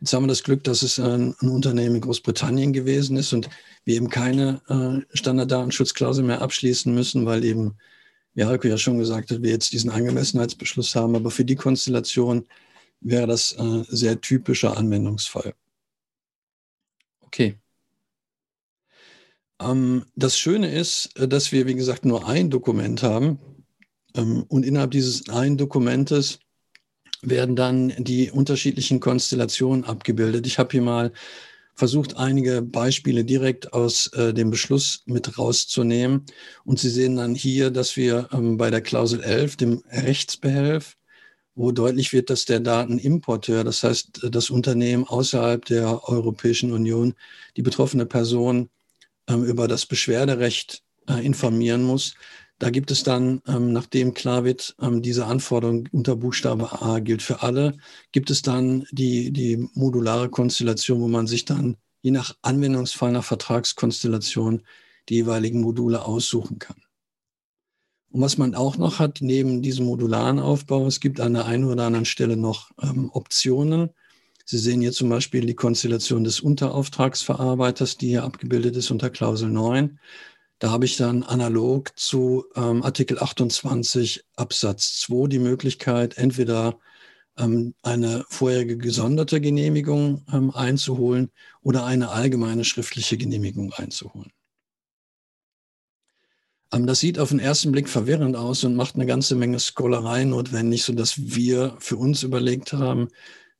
[0.00, 3.50] Jetzt haben wir das Glück, dass es ein, ein Unternehmen in Großbritannien gewesen ist und
[3.84, 7.76] wir eben keine äh, Standarddatenschutzklausel mehr abschließen müssen, weil eben,
[8.32, 11.16] wie Halko ja schon gesagt hat, wir jetzt diesen Angemessenheitsbeschluss haben.
[11.16, 12.46] Aber für die Konstellation
[13.00, 15.54] wäre das äh, sehr typischer Anwendungsfall.
[17.20, 17.58] Okay.
[19.60, 23.38] Ähm, das Schöne ist, äh, dass wir, wie gesagt, nur ein Dokument haben.
[24.14, 26.40] Ähm, und innerhalb dieses einen Dokumentes
[27.22, 30.46] werden dann die unterschiedlichen Konstellationen abgebildet.
[30.46, 31.12] Ich habe hier mal
[31.74, 36.26] versucht, einige Beispiele direkt aus äh, dem Beschluss mit rauszunehmen.
[36.64, 40.96] Und Sie sehen dann hier, dass wir ähm, bei der Klausel 11, dem Rechtsbehelf,
[41.54, 47.14] wo deutlich wird, dass der Datenimporteur, das heißt das Unternehmen außerhalb der Europäischen Union,
[47.56, 48.68] die betroffene Person
[49.26, 52.14] ähm, über das Beschwerderecht äh, informieren muss.
[52.60, 57.22] Da gibt es dann, ähm, nachdem klar wird, ähm, diese Anforderung unter Buchstabe A gilt
[57.22, 57.78] für alle,
[58.12, 63.24] gibt es dann die, die modulare Konstellation, wo man sich dann je nach Anwendungsfall, nach
[63.24, 64.62] Vertragskonstellation
[65.08, 66.76] die jeweiligen Module aussuchen kann.
[68.10, 71.64] Und was man auch noch hat, neben diesem modularen Aufbau, es gibt an der einen
[71.64, 73.88] oder anderen Stelle noch ähm, Optionen.
[74.44, 79.48] Sie sehen hier zum Beispiel die Konstellation des Unterauftragsverarbeiters, die hier abgebildet ist unter Klausel
[79.48, 79.98] 9.
[80.60, 86.78] Da habe ich dann analog zu ähm, Artikel 28 Absatz 2 die Möglichkeit, entweder
[87.38, 91.30] ähm, eine vorherige gesonderte Genehmigung ähm, einzuholen
[91.62, 94.32] oder eine allgemeine schriftliche Genehmigung einzuholen.
[96.74, 100.24] Ähm, das sieht auf den ersten Blick verwirrend aus und macht eine ganze Menge Scholarei
[100.24, 103.08] notwendig, sodass wir für uns überlegt haben,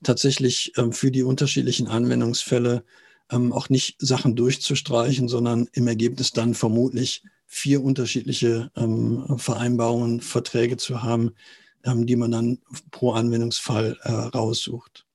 [0.03, 2.85] tatsächlich ähm, für die unterschiedlichen Anwendungsfälle
[3.31, 10.77] ähm, auch nicht Sachen durchzustreichen, sondern im Ergebnis dann vermutlich vier unterschiedliche ähm, Vereinbarungen, Verträge
[10.77, 11.33] zu haben,
[11.85, 12.59] ähm, die man dann
[12.91, 15.07] pro Anwendungsfall äh, raussucht.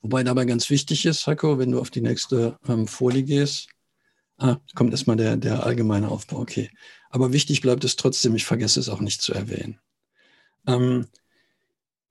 [0.00, 3.68] Wobei dabei ganz wichtig ist, Heiko, wenn du auf die nächste ähm, Folie gehst,
[4.38, 6.70] ah, kommt erstmal der, der allgemeine Aufbau, okay.
[7.10, 9.80] Aber wichtig bleibt es trotzdem, ich vergesse es auch nicht zu erwähnen.
[10.66, 11.06] Ähm,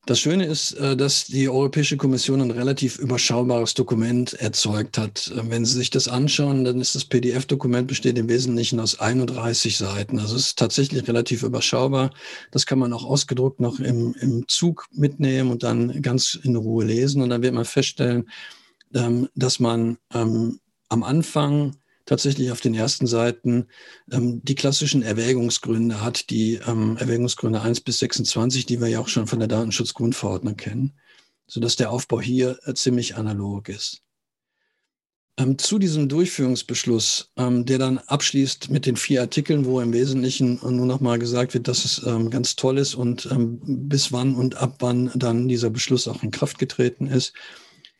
[0.06, 5.32] das Schöne ist, äh, dass die Europäische Kommission ein relativ überschaubares Dokument erzeugt hat.
[5.36, 9.78] Äh, wenn Sie sich das anschauen, dann ist das PDF-Dokument besteht im Wesentlichen aus 31
[9.78, 10.20] Seiten.
[10.20, 12.12] Also es ist tatsächlich relativ überschaubar.
[12.52, 16.86] Das kann man auch ausgedruckt noch im, im Zug mitnehmen und dann ganz in Ruhe
[16.86, 17.22] lesen.
[17.22, 18.30] Und dann wird man feststellen,
[18.94, 23.68] ähm, dass man ähm, am Anfang tatsächlich auf den ersten Seiten
[24.12, 29.08] ähm, die klassischen Erwägungsgründe hat, die ähm, Erwägungsgründe 1 bis 26, die wir ja auch
[29.08, 30.94] schon von der Datenschutzgrundverordnung kennen,
[31.48, 34.02] sodass der Aufbau hier äh, ziemlich analog ist.
[35.38, 40.60] Ähm, zu diesem Durchführungsbeschluss, ähm, der dann abschließt mit den vier Artikeln, wo im Wesentlichen
[40.62, 44.36] nur noch mal gesagt wird, dass es ähm, ganz toll ist und ähm, bis wann
[44.36, 47.34] und ab wann dann dieser Beschluss auch in Kraft getreten ist,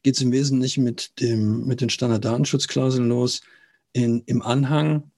[0.02, 3.42] geht es im Wesentlichen mit, dem, mit den Standarddatenschutzklauseln los
[3.96, 5.12] in, im Anhang,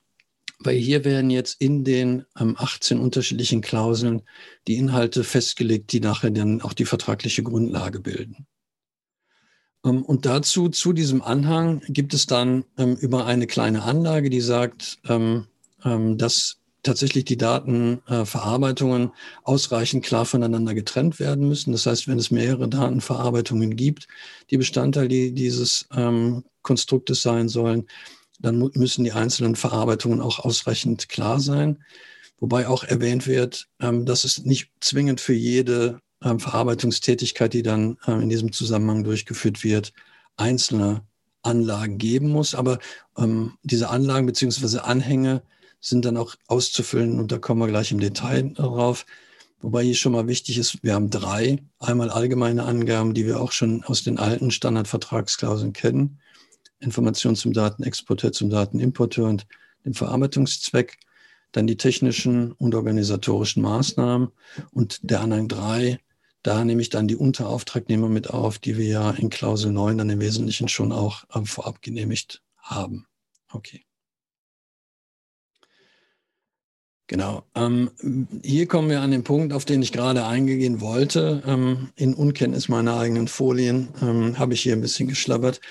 [0.59, 4.21] weil hier werden jetzt in den ähm, 18 unterschiedlichen Klauseln
[4.67, 8.45] die Inhalte festgelegt, die nachher dann auch die vertragliche Grundlage bilden.
[9.83, 14.41] Ähm, und dazu, zu diesem Anhang, gibt es dann ähm, über eine kleine Anlage, die
[14.41, 15.47] sagt, ähm,
[15.83, 19.11] ähm, dass tatsächlich die Datenverarbeitungen
[19.43, 21.71] ausreichend klar voneinander getrennt werden müssen.
[21.71, 24.07] Das heißt, wenn es mehrere Datenverarbeitungen gibt,
[24.51, 27.87] die Bestandteil dieses ähm, Konstruktes sein sollen,
[28.39, 31.83] dann müssen die einzelnen Verarbeitungen auch ausreichend klar sein.
[32.39, 37.97] Wobei auch erwähnt wird, ähm, dass es nicht zwingend für jede ähm, Verarbeitungstätigkeit, die dann
[38.07, 39.93] ähm, in diesem Zusammenhang durchgeführt wird,
[40.35, 41.01] einzelne
[41.41, 42.53] Anlagen geben muss.
[42.55, 42.79] Aber
[43.63, 45.41] diese Anlagen beziehungsweise Anhänge
[45.79, 49.05] sind dann auch auszufüllen und da kommen wir gleich im Detail darauf.
[49.61, 51.63] Wobei hier schon mal wichtig ist, wir haben drei.
[51.79, 56.19] Einmal allgemeine Angaben, die wir auch schon aus den alten Standardvertragsklauseln kennen.
[56.79, 59.47] Informationen zum Datenexporteur, zum Datenimporteur und
[59.85, 60.97] dem Verarbeitungszweck,
[61.51, 64.29] dann die technischen und organisatorischen Maßnahmen
[64.71, 65.99] und der Anhang 3,
[66.43, 70.09] da nehme ich dann die Unterauftragnehmer mit auf, die wir ja in Klausel 9 dann
[70.09, 73.07] im Wesentlichen schon auch äh, vorab genehmigt haben.
[73.51, 73.86] Okay.
[77.07, 77.43] Genau.
[77.55, 77.89] Ähm,
[78.43, 81.41] hier kommen wir an den Punkt, auf den ich gerade eingehen wollte.
[81.47, 85.61] Ähm, in Unkenntnis meiner eigenen Folien ähm, habe ich hier ein bisschen geschlabbert.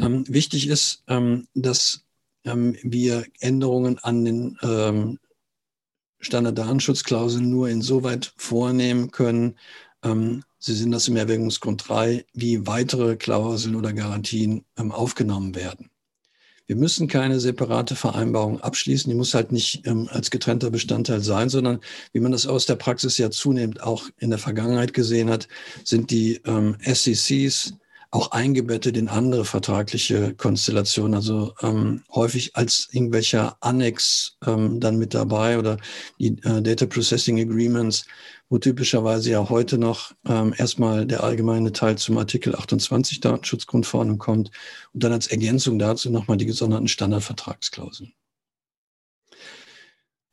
[0.00, 2.06] Ähm, wichtig ist, ähm, dass
[2.44, 5.18] ähm, wir Änderungen an den ähm,
[6.18, 9.56] Standarddatenschutzklauseln nur insoweit vornehmen können.
[10.58, 15.90] Sie sind das im Erwägungsgrund 3, wie weitere Klauseln oder Garantien aufgenommen werden.
[16.66, 19.08] Wir müssen keine separate Vereinbarung abschließen.
[19.08, 21.80] Die muss halt nicht ähm, als getrennter Bestandteil sein, sondern
[22.12, 25.46] wie man das aus der Praxis ja zunehmend auch in der Vergangenheit gesehen hat,
[25.84, 27.74] sind die ähm, SECs
[28.10, 35.14] auch eingebettet in andere vertragliche Konstellationen, also ähm, häufig als irgendwelcher Annex ähm, dann mit
[35.14, 35.76] dabei oder
[36.18, 38.04] die äh, Data Processing Agreements
[38.48, 44.50] wo typischerweise ja heute noch ähm, erstmal der allgemeine Teil zum Artikel 28 Datenschutzgrundverordnung kommt
[44.92, 48.12] und dann als Ergänzung dazu nochmal die gesonderten Standardvertragsklauseln.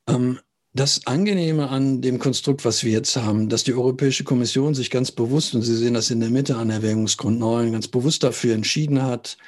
[0.08, 0.38] Ähm,
[0.74, 5.12] das Angenehme an dem Konstrukt, was wir jetzt haben, dass die Europäische Kommission sich ganz
[5.12, 9.00] bewusst, und Sie sehen das in der Mitte an Erwägungsgrund 9, ganz bewusst dafür entschieden
[9.00, 9.38] hat,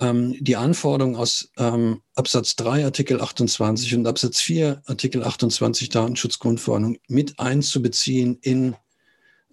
[0.00, 6.96] ähm, die Anforderungen aus ähm, Absatz 3 Artikel 28 und Absatz 4 Artikel 28 Datenschutzgrundverordnung
[7.06, 8.74] mit einzubeziehen in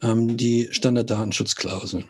[0.02, 2.06] ähm, die Standarddatenschutzklausel.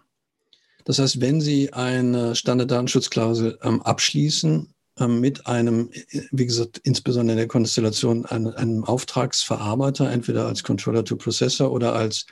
[0.85, 4.73] Das heißt, wenn Sie eine Standarddatenschutzklausel abschließen
[5.07, 5.89] mit einem,
[6.31, 11.93] wie gesagt, insbesondere in der Konstellation einem, einem Auftragsverarbeiter, entweder als Controller to Processor oder
[11.93, 12.25] als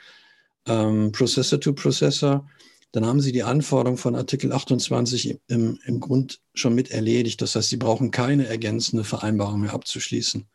[0.66, 2.46] ähm, Processor to Processor,
[2.92, 7.40] dann haben Sie die Anforderung von Artikel 28 im, im Grund schon mit erledigt.
[7.42, 10.48] Das heißt, Sie brauchen keine ergänzende Vereinbarung mehr abzuschließen.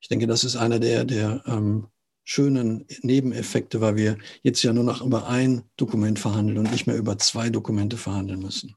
[0.00, 1.88] Ich denke, das ist einer der, der ähm,
[2.24, 6.96] schönen Nebeneffekte, weil wir jetzt ja nur noch über ein Dokument verhandeln und nicht mehr
[6.96, 8.76] über zwei Dokumente verhandeln müssen.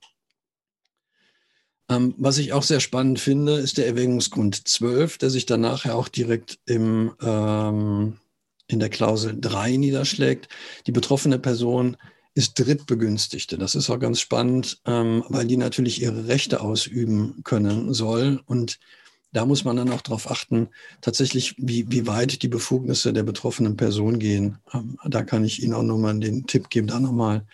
[1.93, 5.95] Ähm, was ich auch sehr spannend finde, ist der Erwägungsgrund 12, der sich dann nachher
[5.95, 8.17] auch direkt im, ähm,
[8.67, 10.47] in der Klausel 3 niederschlägt.
[10.87, 11.97] Die betroffene Person
[12.33, 13.57] ist Drittbegünstigte.
[13.57, 18.41] Das ist auch ganz spannend, ähm, weil die natürlich ihre Rechte ausüben können soll.
[18.45, 18.79] Und
[19.31, 20.69] da muss man dann auch darauf achten,
[21.01, 24.57] tatsächlich, wie, wie weit die Befugnisse der betroffenen Person gehen.
[24.73, 27.45] Ähm, da kann ich Ihnen auch nochmal den Tipp geben, da nochmal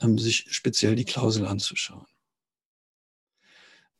[0.00, 2.06] ähm, sich speziell die Klausel anzuschauen.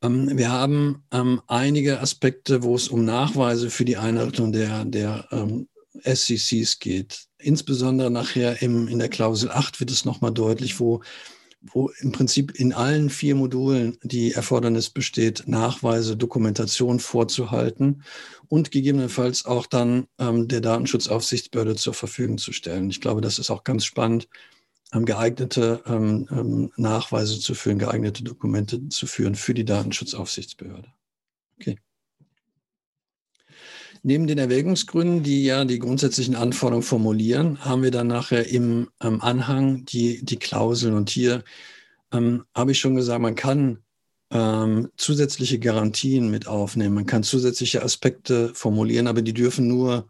[0.03, 5.27] Ähm, wir haben ähm, einige Aspekte, wo es um Nachweise für die Einhaltung der, der
[5.31, 5.69] ähm,
[6.05, 7.27] SCCs geht.
[7.39, 11.03] Insbesondere nachher im, in der Klausel 8 wird es nochmal deutlich, wo,
[11.63, 18.03] wo im Prinzip in allen vier Modulen die Erfordernis besteht, Nachweise, Dokumentation vorzuhalten
[18.49, 22.91] und gegebenenfalls auch dann ähm, der Datenschutzaufsichtsbehörde zur Verfügung zu stellen.
[22.91, 24.29] Ich glaube, das ist auch ganz spannend,
[24.93, 30.89] geeignete ähm, ähm Nachweise zu führen, geeignete Dokumente zu führen für die Datenschutzaufsichtsbehörde.
[31.59, 31.79] Okay.
[34.03, 39.21] Neben den Erwägungsgründen, die ja die grundsätzlichen Anforderungen formulieren, haben wir dann nachher im ähm,
[39.21, 40.95] Anhang die, die Klauseln.
[40.95, 41.43] Und hier
[42.13, 43.83] ähm, habe ich schon gesagt, man kann
[44.31, 50.09] ähm, zusätzliche Garantien mit aufnehmen, man kann zusätzliche Aspekte formulieren, aber die dürfen nur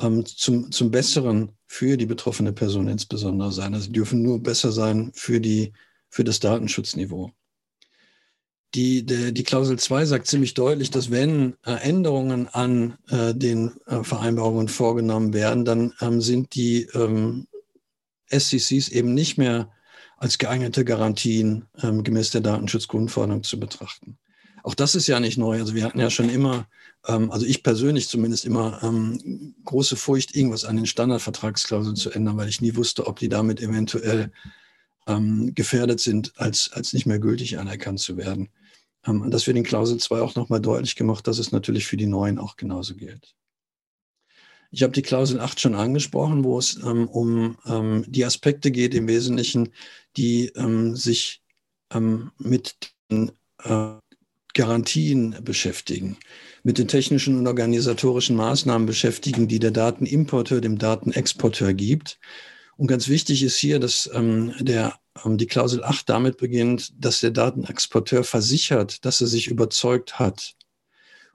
[0.00, 3.74] ähm, zum, zum Besseren für die betroffene Person insbesondere sein.
[3.74, 5.72] Also die dürfen nur besser sein für, die,
[6.08, 7.30] für das Datenschutzniveau.
[8.74, 13.72] Die, die, die Klausel 2 sagt ziemlich deutlich, dass wenn äh, Änderungen an äh, den
[13.86, 17.46] äh, Vereinbarungen vorgenommen werden, dann ähm, sind die ähm,
[18.30, 19.70] SCCs eben nicht mehr
[20.16, 24.18] als geeignete Garantien ähm, gemäß der Datenschutzgrundverordnung zu betrachten.
[24.68, 25.60] Auch das ist ja nicht neu.
[25.60, 26.68] Also wir hatten ja schon immer,
[27.06, 32.36] ähm, also ich persönlich zumindest immer ähm, große Furcht, irgendwas an den Standardvertragsklauseln zu ändern,
[32.36, 34.30] weil ich nie wusste, ob die damit eventuell
[35.06, 38.50] ähm, gefährdet sind, als, als nicht mehr gültig anerkannt zu werden.
[39.06, 42.04] Ähm, das wird in Klausel 2 auch nochmal deutlich gemacht, dass es natürlich für die
[42.04, 43.34] Neuen auch genauso gilt.
[44.70, 48.94] Ich habe die Klausel 8 schon angesprochen, wo es ähm, um ähm, die Aspekte geht
[48.94, 49.70] im Wesentlichen,
[50.18, 51.40] die ähm, sich
[51.90, 52.76] ähm, mit
[53.10, 53.32] den
[53.64, 53.94] äh,
[54.54, 56.16] Garantien beschäftigen,
[56.62, 62.18] mit den technischen und organisatorischen Maßnahmen beschäftigen, die der Datenimporteur dem Datenexporteur gibt
[62.78, 64.94] und ganz wichtig ist hier, dass ähm, der,
[65.24, 70.54] ähm, die Klausel 8 damit beginnt, dass der Datenexporteur versichert, dass er sich überzeugt hat.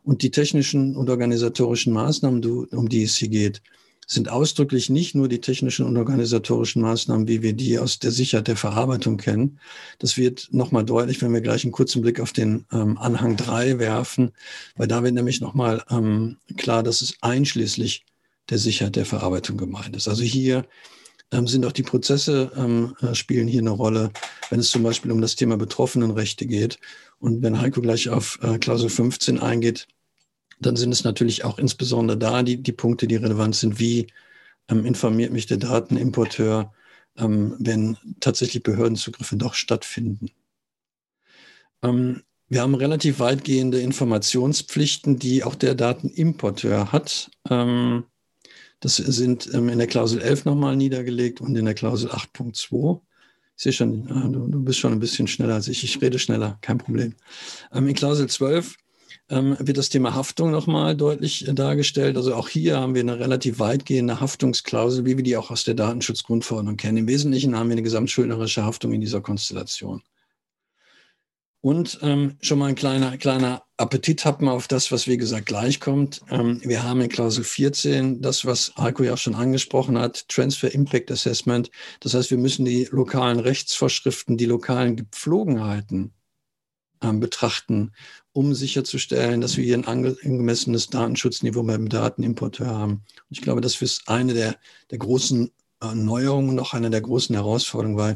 [0.04, 3.62] Und die technischen und organisatorischen Maßnahmen, um die es hier geht,
[4.08, 8.48] sind ausdrücklich nicht nur die technischen und organisatorischen Maßnahmen, wie wir die aus der Sicherheit
[8.48, 9.60] der Verarbeitung kennen.
[10.00, 13.80] Das wird nochmal deutlich, wenn wir gleich einen kurzen Blick auf den ähm, Anhang 3
[13.80, 14.32] werfen,
[14.76, 18.06] weil da wird nämlich nochmal ähm, klar, dass es einschließlich
[18.50, 20.08] der Sicherheit der Verarbeitung gemeint ist.
[20.08, 20.66] Also hier
[21.32, 24.12] ähm, sind auch die Prozesse ähm, äh, spielen hier eine Rolle,
[24.50, 26.80] wenn es zum Beispiel um das Thema Betroffenenrechte geht.
[27.20, 29.88] Und wenn Heiko gleich auf äh, Klausel 15 eingeht,
[30.60, 34.08] dann sind es natürlich auch insbesondere da die, die Punkte, die relevant sind, wie
[34.70, 36.74] ähm, informiert mich der Datenimporteur,
[37.18, 40.32] ähm, wenn tatsächlich Behördenzugriffe doch stattfinden.
[41.84, 47.32] Ähm, wir haben relativ weitgehende Informationspflichten, die auch der Datenimporteur hat.
[47.50, 48.06] Ähm,
[48.80, 53.02] das sind ähm, in der Klausel 11 nochmal niedergelegt und in der Klausel 8.2.
[53.56, 55.84] Ich sehe schon, ah, du, bist schon ein bisschen schneller als ich.
[55.84, 57.16] Ich rede schneller, kein Problem.
[57.72, 58.76] Ähm, in Klausel 12
[59.30, 62.18] ähm, wird das Thema Haftung nochmal deutlich äh, dargestellt.
[62.18, 65.76] Also auch hier haben wir eine relativ weitgehende Haftungsklausel, wie wir die auch aus der
[65.76, 66.98] Datenschutzgrundverordnung kennen.
[66.98, 70.02] Im Wesentlichen haben wir eine gesamtschuldnerische Haftung in dieser Konstellation.
[71.62, 75.80] Und ähm, schon mal ein kleiner, kleiner Appetit hatten auf das, was wie gesagt gleich
[75.80, 76.22] kommt.
[76.30, 80.74] Ähm, wir haben in Klausel 14 das, was Heiko ja auch schon angesprochen hat, Transfer
[80.74, 81.72] Impact Assessment.
[82.02, 86.14] Das heißt, wir müssen die lokalen Rechtsvorschriften, die lokalen Gepflogenheiten
[87.12, 87.92] betrachten,
[88.32, 93.04] um sicherzustellen, dass wir hier ein angemessenes Datenschutzniveau beim Datenimporteur haben.
[93.30, 94.56] Ich glaube, das ist eine der,
[94.90, 95.52] der großen
[95.82, 98.16] äh, Neuerungen, noch eine der großen Herausforderungen, weil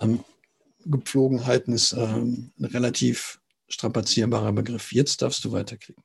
[0.00, 0.20] ähm,
[0.84, 4.92] Gepflogenheiten ist ähm, ein relativ strapazierbarer Begriff.
[4.92, 6.03] Jetzt darfst du weiterklicken.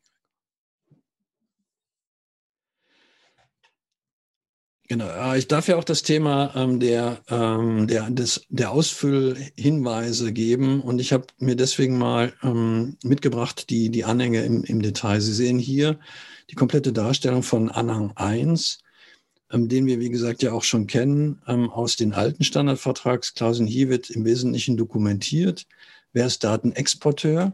[4.91, 10.81] Genau, ich darf ja auch das Thema ähm, der, ähm, der, des, der Ausfüllhinweise geben
[10.81, 15.21] und ich habe mir deswegen mal ähm, mitgebracht die, die Anhänge im, im Detail.
[15.21, 15.99] Sie sehen hier
[16.49, 18.79] die komplette Darstellung von Anhang 1
[19.51, 23.67] ähm, den wir, wie gesagt, ja auch schon kennen ähm, aus den alten Standardvertragsklauseln.
[23.67, 25.65] Hier wird im Wesentlichen dokumentiert,
[26.13, 27.53] wer ist Datenexporteur.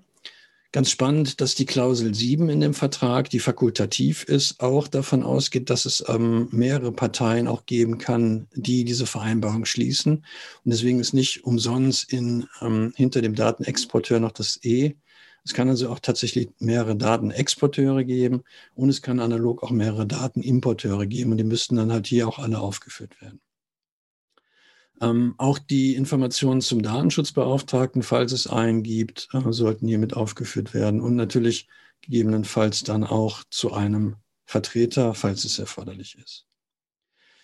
[0.76, 5.70] Ganz spannend, dass die Klausel 7 in dem Vertrag, die fakultativ ist, auch davon ausgeht,
[5.70, 10.16] dass es ähm, mehrere Parteien auch geben kann, die diese Vereinbarung schließen.
[10.18, 10.26] Und
[10.66, 14.96] deswegen ist nicht umsonst in, ähm, hinter dem Datenexporteur noch das E
[15.46, 21.06] es kann also auch tatsächlich mehrere Datenexporteure geben und es kann analog auch mehrere Datenimporteure
[21.06, 23.40] geben und die müssten dann halt hier auch alle aufgeführt werden.
[25.02, 30.74] Ähm, auch die Informationen zum Datenschutzbeauftragten, falls es einen gibt, äh, sollten hier mit aufgeführt
[30.74, 31.68] werden und natürlich
[32.02, 34.16] gegebenenfalls dann auch zu einem
[34.46, 36.46] Vertreter, falls es erforderlich ist.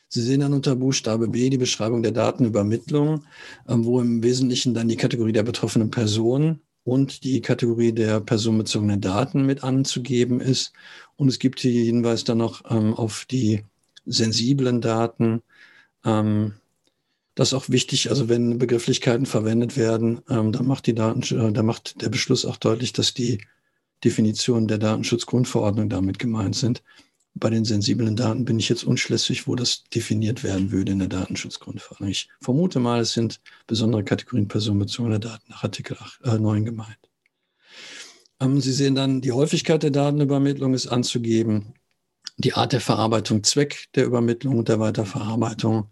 [0.08, 3.26] Sie sehen dann unter Buchstabe B die Beschreibung der Datenübermittlung,
[3.68, 9.02] äh, wo im Wesentlichen dann die Kategorie der betroffenen Person und die Kategorie der personenbezogenen
[9.02, 10.74] Daten mit anzugeben ist.
[11.16, 13.64] Und es gibt hier Hinweis dann noch ähm, auf die
[14.06, 15.44] sensiblen Daten.
[16.04, 16.56] Ähm,
[17.42, 21.52] das ist auch wichtig, also wenn Begrifflichkeiten verwendet werden, ähm, dann macht die Daten, äh,
[21.52, 23.44] da macht der Beschluss auch deutlich, dass die
[24.04, 26.84] Definitionen der Datenschutzgrundverordnung damit gemeint sind.
[27.34, 31.08] Bei den sensiblen Daten bin ich jetzt unschlüssig, wo das definiert werden würde in der
[31.08, 32.12] Datenschutzgrundverordnung.
[32.12, 37.10] Ich vermute mal, es sind besondere Kategorien personenbezogener Daten nach Artikel 8, äh, 9 gemeint.
[38.40, 41.74] Ähm, Sie sehen dann, die Häufigkeit der Datenübermittlung ist anzugeben,
[42.38, 45.90] die Art der Verarbeitung, Zweck der Übermittlung und der Weiterverarbeitung,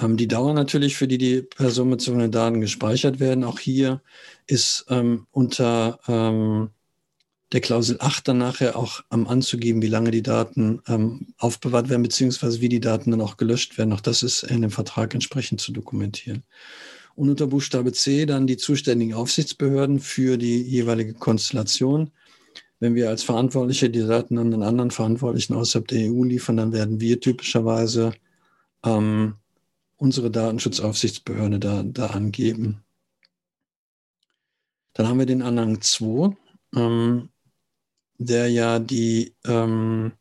[0.00, 3.44] ähm, die Dauer natürlich, für die die personenbezogenen Daten gespeichert werden.
[3.44, 4.02] Auch hier
[4.46, 6.70] ist ähm, unter ähm,
[7.52, 12.60] der Klausel 8 dann nachher auch anzugeben, wie lange die Daten ähm, aufbewahrt werden, beziehungsweise
[12.60, 13.92] wie die Daten dann auch gelöscht werden.
[13.92, 16.42] Auch das ist in dem Vertrag entsprechend zu dokumentieren.
[17.14, 22.10] Und unter Buchstabe C dann die zuständigen Aufsichtsbehörden für die jeweilige Konstellation.
[22.80, 26.72] Wenn wir als Verantwortliche die Daten an den anderen Verantwortlichen außerhalb der EU liefern, dann
[26.72, 28.14] werden wir typischerweise
[28.84, 29.34] ähm,
[29.96, 32.84] unsere Datenschutzaufsichtsbehörde da, da angeben.
[34.94, 36.36] Dann haben wir den Anhang 2.
[36.76, 37.30] Ähm,
[38.18, 40.12] der ja die ähm,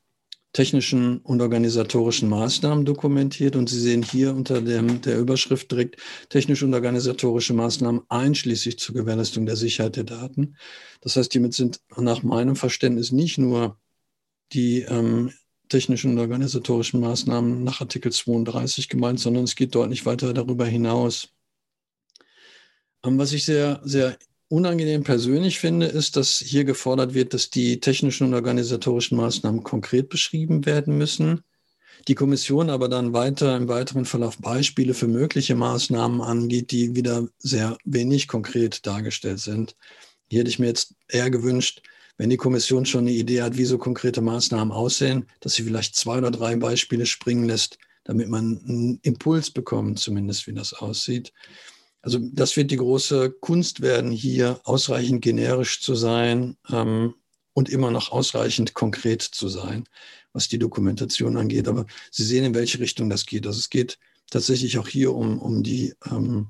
[0.51, 3.55] technischen und organisatorischen Maßnahmen dokumentiert.
[3.55, 5.97] Und Sie sehen hier unter dem, der Überschrift direkt
[6.29, 10.55] technische und organisatorische Maßnahmen einschließlich zur Gewährleistung der Sicherheit der Daten.
[11.01, 13.79] Das heißt, hiermit sind nach meinem Verständnis nicht nur
[14.53, 15.33] die ähm,
[15.73, 21.29] technischen und organisatorischen Maßnahmen nach Artikel 32 gemeint, sondern es geht deutlich weiter darüber hinaus.
[23.03, 24.15] Ähm, was ich sehr, sehr
[24.49, 30.09] unangenehm persönlich finde, ist, dass hier gefordert wird, dass die technischen und organisatorischen Maßnahmen konkret
[30.09, 31.43] beschrieben werden müssen.
[32.07, 37.27] Die Kommission aber dann weiter im weiteren Verlauf Beispiele für mögliche Maßnahmen angeht, die wieder
[37.39, 39.75] sehr wenig konkret dargestellt sind.
[40.29, 41.81] Hier hätte ich mir jetzt eher gewünscht,
[42.17, 45.95] wenn die Kommission schon eine Idee hat, wie so konkrete Maßnahmen aussehen, dass sie vielleicht
[45.95, 51.33] zwei oder drei Beispiele springen lässt, damit man einen Impuls bekommt, zumindest wie das aussieht.
[52.01, 57.15] Also das wird die große Kunst werden, hier ausreichend generisch zu sein ähm,
[57.53, 59.85] und immer noch ausreichend konkret zu sein,
[60.33, 61.67] was die Dokumentation angeht.
[61.69, 63.47] Aber Sie sehen, in welche Richtung das geht.
[63.47, 63.99] Also es geht
[64.29, 66.47] tatsächlich auch hier um, um die ähm,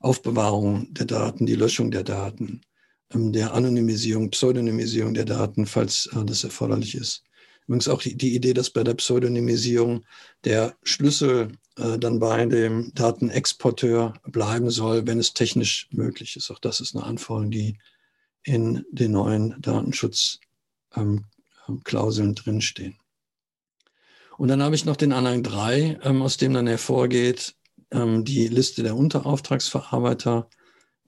[0.00, 2.60] Aufbewahrung der Daten, die Löschung der Daten.
[3.14, 7.24] Ähm, der Anonymisierung, Pseudonymisierung der Daten, falls äh, das erforderlich ist.
[7.66, 10.04] Übrigens auch die, die, Idee, dass bei der Pseudonymisierung
[10.44, 16.50] der Schlüssel äh, dann bei dem Datenexporteur bleiben soll, wenn es technisch möglich ist.
[16.50, 17.78] Auch das ist eine Anforderung, die
[18.42, 20.40] in den neuen Datenschutzklauseln
[20.96, 22.98] ähm, drinstehen.
[24.38, 27.56] Und dann habe ich noch den Anhang 3, ähm, aus dem dann hervorgeht,
[27.90, 30.57] ähm, die Liste der Unterauftragsverarbeiter, ähm,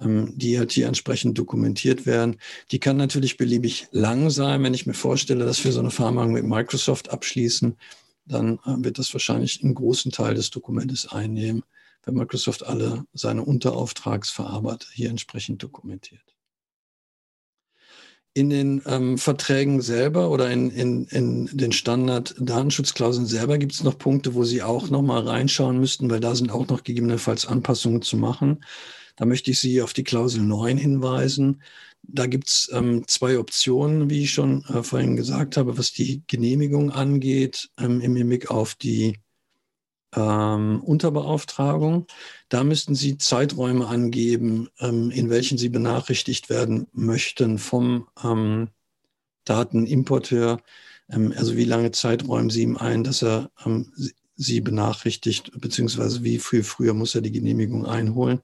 [0.02, 2.36] die halt hier entsprechend dokumentiert werden.
[2.70, 4.62] Die kann natürlich beliebig lang sein.
[4.62, 7.76] Wenn ich mir vorstelle, dass wir so eine Vereinbarung mit Microsoft abschließen,
[8.26, 11.62] dann äh, wird das wahrscheinlich einen großen Teil des Dokumentes einnehmen,
[12.04, 16.22] wenn Microsoft alle seine Unterauftragsverarbeiter hier entsprechend dokumentiert.
[18.32, 23.98] In den ähm, Verträgen selber oder in, in, in den Standard-Datenschutzklauseln selber gibt es noch
[23.98, 28.02] Punkte, wo Sie auch noch mal reinschauen müssten, weil da sind auch noch gegebenenfalls Anpassungen
[28.02, 28.64] zu machen.
[29.20, 31.62] Da möchte ich Sie auf die Klausel 9 hinweisen.
[32.02, 36.22] Da gibt es ähm, zwei Optionen, wie ich schon äh, vorhin gesagt habe, was die
[36.26, 39.20] Genehmigung angeht, ähm, im Hinblick auf die
[40.16, 42.06] ähm, Unterbeauftragung.
[42.48, 48.70] Da müssten Sie Zeiträume angeben, ähm, in welchen Sie benachrichtigt werden möchten vom ähm,
[49.44, 50.62] Datenimporteur.
[51.10, 53.50] Ähm, also wie lange Zeit räumen Sie ihm ein, dass er
[54.42, 58.40] Sie benachrichtigt, beziehungsweise wie viel früher muss er die Genehmigung einholen.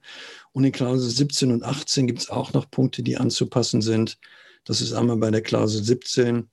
[0.51, 4.19] Und in Klausel 17 und 18 gibt es auch noch Punkte, die anzupassen sind.
[4.63, 6.49] Das ist einmal bei der Klausel 17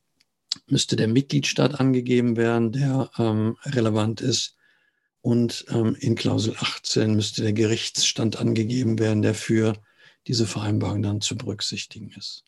[0.67, 4.57] müsste der Mitgliedstaat angegeben werden, der ähm, relevant ist.
[5.21, 9.75] Und ähm, in Klausel 18 müsste der Gerichtsstand angegeben werden, der für
[10.27, 12.45] diese Vereinbarung dann zu berücksichtigen ist.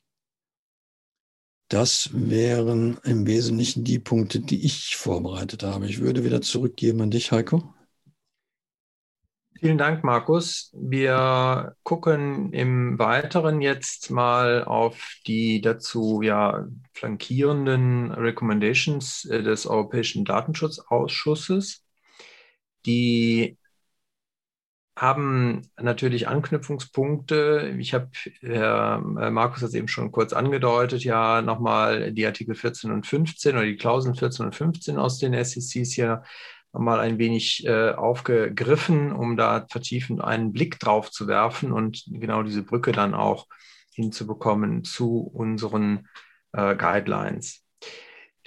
[1.68, 5.86] Das wären im Wesentlichen die Punkte, die ich vorbereitet habe.
[5.86, 7.74] Ich würde wieder zurückgeben an dich, Heiko.
[9.58, 10.70] Vielen Dank, Markus.
[10.74, 20.26] Wir gucken im Weiteren jetzt mal auf die dazu ja flankierenden Recommendations äh, des Europäischen
[20.26, 21.84] Datenschutzausschusses.
[22.84, 23.56] Die
[24.96, 27.74] haben natürlich Anknüpfungspunkte.
[27.78, 28.08] Ich habe,
[28.40, 33.06] Herr äh, Markus hat es eben schon kurz angedeutet, ja nochmal die Artikel 14 und
[33.06, 36.22] 15 oder die Klauseln 14 und 15 aus den SECs hier
[36.72, 42.42] nochmal ein wenig äh, aufgegriffen, um da vertiefend einen Blick drauf zu werfen und genau
[42.42, 43.46] diese Brücke dann auch
[43.92, 46.08] hinzubekommen zu unseren
[46.52, 47.65] äh, Guidelines.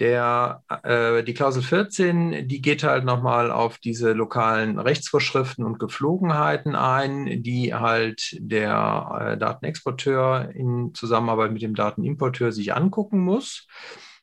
[0.00, 6.74] Der, äh, die Klausel 14, die geht halt nochmal auf diese lokalen Rechtsvorschriften und Geflogenheiten
[6.74, 13.66] ein, die halt der äh, Datenexporteur in Zusammenarbeit mit dem Datenimporteur sich angucken muss.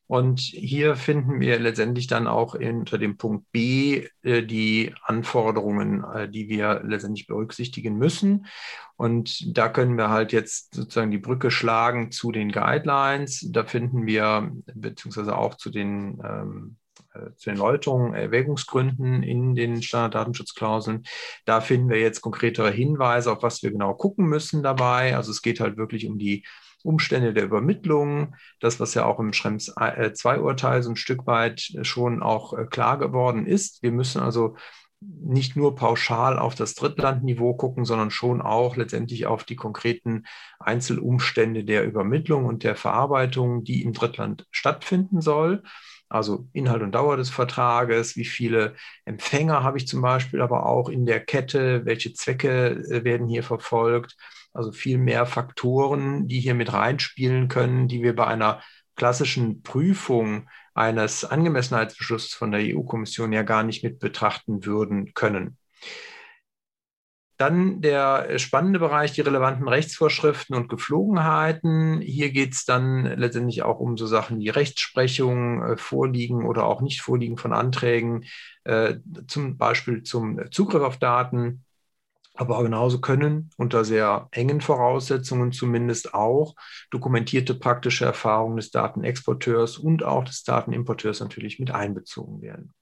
[0.08, 6.30] Und hier finden wir letztendlich dann auch unter dem Punkt B äh, die Anforderungen, äh,
[6.30, 8.46] die wir letztendlich berücksichtigen müssen.
[8.96, 13.46] Und da können wir halt jetzt sozusagen die Brücke schlagen zu den Guidelines.
[13.52, 16.78] Da finden wir, beziehungsweise auch zu den, ähm,
[17.14, 21.04] äh, zu den Läuterungen, Erwägungsgründen in den Standarddatenschutzklauseln.
[21.44, 25.18] Da finden wir jetzt konkretere Hinweise, auf was wir genau gucken müssen dabei.
[25.18, 26.46] Also es geht halt wirklich um die
[26.88, 32.24] Umstände der Übermittlung, das, was ja auch im Schrems 2-Urteil so ein Stück weit schon
[32.24, 33.84] auch äh, klar geworden ist.
[33.84, 34.56] Wir müssen also
[35.00, 40.24] nicht nur pauschal auf das Drittlandniveau gucken, sondern schon auch letztendlich auf die konkreten
[40.60, 45.62] Einzelumstände der Übermittlung und der Verarbeitung, die im Drittland stattfinden soll.
[46.10, 48.76] Also Inhalt und Dauer des Vertrages, wie viele
[49.06, 53.44] Empfänger habe ich zum Beispiel, aber auch in der Kette, welche Zwecke äh, werden hier
[53.44, 54.16] verfolgt
[54.58, 58.62] also viel mehr Faktoren, die hier mit reinspielen können, die wir bei einer
[58.96, 65.58] klassischen Prüfung eines Angemessenheitsbeschlusses von der EU-Kommission ja gar nicht mit betrachten würden können.
[67.38, 72.02] Dann der spannende Bereich, die relevanten Rechtsvorschriften und Geflogenheiten.
[72.02, 76.82] Hier geht es dann letztendlich auch um so Sachen wie Rechtsprechung, äh, Vorliegen oder auch
[76.82, 78.26] Nicht-Vorliegen von Anträgen,
[78.64, 78.96] äh,
[79.28, 81.64] zum Beispiel zum Zugriff auf Daten,
[82.38, 86.56] aber genauso können unter sehr engen Voraussetzungen zumindest auch
[86.92, 92.74] dokumentierte praktische Erfahrungen des Datenexporteurs und auch des Datenimporteurs natürlich mit einbezogen werden.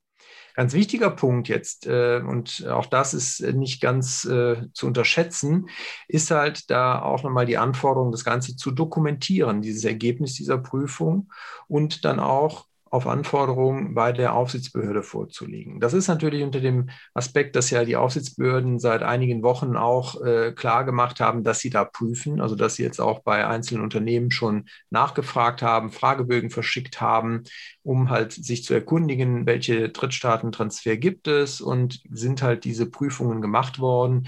[0.56, 5.68] Ganz wichtiger Punkt jetzt, äh, und auch das ist nicht ganz äh, zu unterschätzen,
[6.08, 11.30] ist halt da auch nochmal die Anforderung, das Ganze zu dokumentieren, dieses Ergebnis dieser Prüfung
[11.68, 15.80] und dann auch auf Anforderungen bei der Aufsichtsbehörde vorzulegen.
[15.80, 20.54] Das ist natürlich unter dem Aspekt, dass ja die Aufsichtsbehörden seit einigen Wochen auch äh,
[20.54, 24.32] klar gemacht haben, dass sie da prüfen, also dass sie jetzt auch bei einzelnen Unternehmen
[24.32, 27.44] schon nachgefragt haben, Fragebögen verschickt haben,
[27.84, 33.80] um halt sich zu erkundigen, welche Drittstaatentransfer gibt es und sind halt diese Prüfungen gemacht
[33.80, 34.28] worden.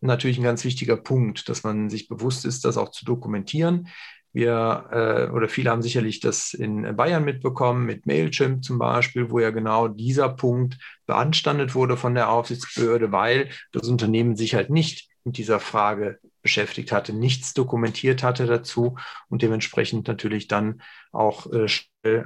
[0.00, 3.88] natürlich ein ganz wichtiger Punkt, dass man sich bewusst ist, das auch zu dokumentieren.
[4.32, 9.38] Wir äh, oder viele haben sicherlich das in Bayern mitbekommen, mit Mailchimp zum Beispiel, wo
[9.40, 15.10] ja genau dieser Punkt beanstandet wurde von der Aufsichtsbehörde, weil das Unternehmen sich halt nicht
[15.24, 18.96] mit dieser Frage beschäftigt hatte, nichts dokumentiert hatte dazu
[19.28, 21.66] und dementsprechend natürlich dann auch äh,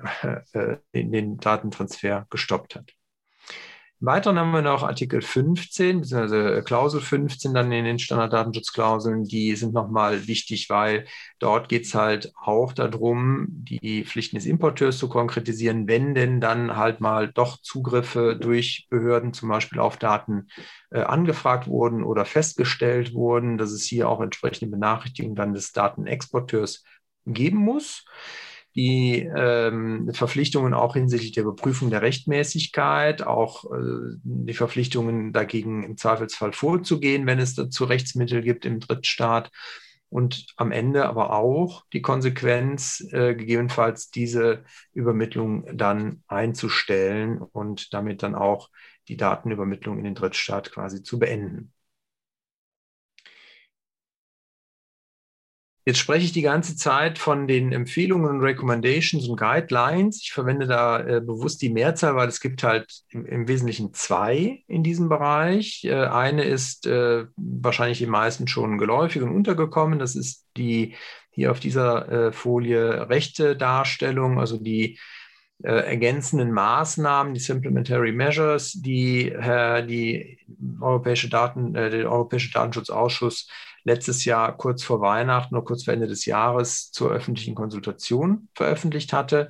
[0.52, 2.95] äh, in den Datentransfer gestoppt hat.
[3.98, 9.24] Im Weiteren haben wir noch Artikel 15, beziehungsweise Klausel 15 dann in den Standarddatenschutzklauseln.
[9.24, 11.06] Die sind nochmal wichtig, weil
[11.38, 16.76] dort geht es halt auch darum, die Pflichten des Importeurs zu konkretisieren, wenn denn dann
[16.76, 20.48] halt mal doch Zugriffe durch Behörden zum Beispiel auf Daten
[20.90, 26.84] äh, angefragt wurden oder festgestellt wurden, dass es hier auch entsprechende Benachrichtigungen dann des Datenexporteurs
[27.24, 28.04] geben muss
[28.76, 35.96] die ähm, Verpflichtungen auch hinsichtlich der Überprüfung der Rechtmäßigkeit, auch äh, die Verpflichtungen dagegen im
[35.96, 39.50] Zweifelsfall vorzugehen, wenn es dazu Rechtsmittel gibt im Drittstaat.
[40.08, 48.22] Und am Ende aber auch die Konsequenz, äh, gegebenenfalls diese Übermittlung dann einzustellen und damit
[48.22, 48.70] dann auch
[49.08, 51.72] die Datenübermittlung in den Drittstaat quasi zu beenden.
[55.88, 60.20] Jetzt spreche ich die ganze Zeit von den Empfehlungen, Recommendations und Guidelines.
[60.20, 64.64] Ich verwende da äh, bewusst die Mehrzahl, weil es gibt halt im, im Wesentlichen zwei
[64.66, 65.84] in diesem Bereich.
[65.84, 70.00] Äh, eine ist äh, wahrscheinlich den meisten schon geläufig und untergekommen.
[70.00, 70.96] Das ist die
[71.30, 74.98] hier auf dieser äh, Folie rechte Darstellung, also die
[75.62, 80.40] äh, ergänzenden Maßnahmen, die Supplementary Measures, die äh, die
[80.80, 83.48] Europäische Daten, der Europäische Datenschutzausschuss
[83.86, 89.12] letztes Jahr kurz vor Weihnachten oder kurz vor Ende des Jahres zur öffentlichen Konsultation veröffentlicht
[89.12, 89.48] hatte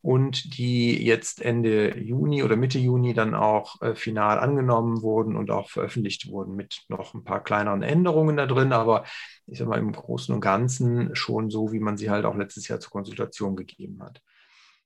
[0.00, 5.50] und die jetzt Ende Juni oder Mitte Juni dann auch äh, final angenommen wurden und
[5.50, 9.04] auch veröffentlicht wurden mit noch ein paar kleineren Änderungen da drin, aber
[9.46, 12.68] ich sage mal im Großen und Ganzen schon so, wie man sie halt auch letztes
[12.68, 14.22] Jahr zur Konsultation gegeben hat.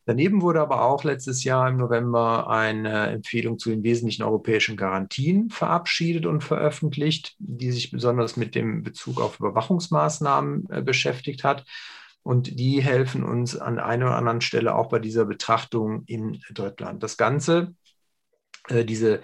[0.08, 5.50] Daneben wurde aber auch letztes Jahr im November eine Empfehlung zu den wesentlichen europäischen Garantien
[5.50, 11.66] verabschiedet und veröffentlicht, die sich besonders mit dem Bezug auf Überwachungsmaßnahmen äh, beschäftigt hat.
[12.22, 17.02] Und die helfen uns an einer oder anderen Stelle auch bei dieser Betrachtung im Drittland.
[17.02, 17.74] Das Ganze,
[18.68, 19.20] äh, diese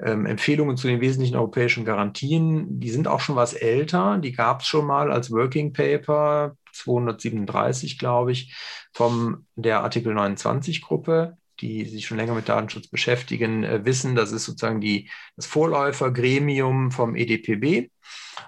[0.00, 4.18] ähm, Empfehlungen zu den wesentlichen europäischen Garantien, die sind auch schon was älter.
[4.18, 8.54] Die gab es schon mal als Working Paper 237, glaube ich,
[8.92, 14.32] von der Artikel 29 Gruppe, die sich schon länger mit Datenschutz beschäftigen, äh, wissen, das
[14.32, 17.90] ist sozusagen die, das Vorläufergremium vom EDPB.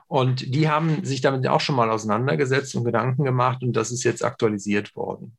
[0.06, 4.04] Und die haben sich damit auch schon mal auseinandergesetzt und Gedanken gemacht und das ist
[4.04, 5.36] jetzt aktualisiert worden.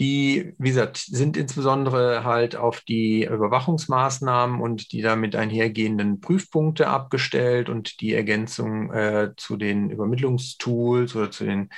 [0.00, 7.68] Die, wie gesagt, sind insbesondere halt auf die Überwachungsmaßnahmen und die damit einhergehenden Prüfpunkte abgestellt
[7.68, 11.70] und die Ergänzung äh, zu den Übermittlungstools oder zu den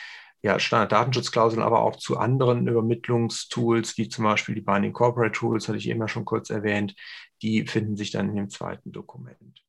[0.42, 5.78] ja, Standarddatenschutzklauseln, aber auch zu anderen Übermittlungstools, wie zum Beispiel die Binding Corporate Tools, hatte
[5.78, 6.94] ich immer schon kurz erwähnt,
[7.42, 9.62] die finden sich dann in dem zweiten Dokument.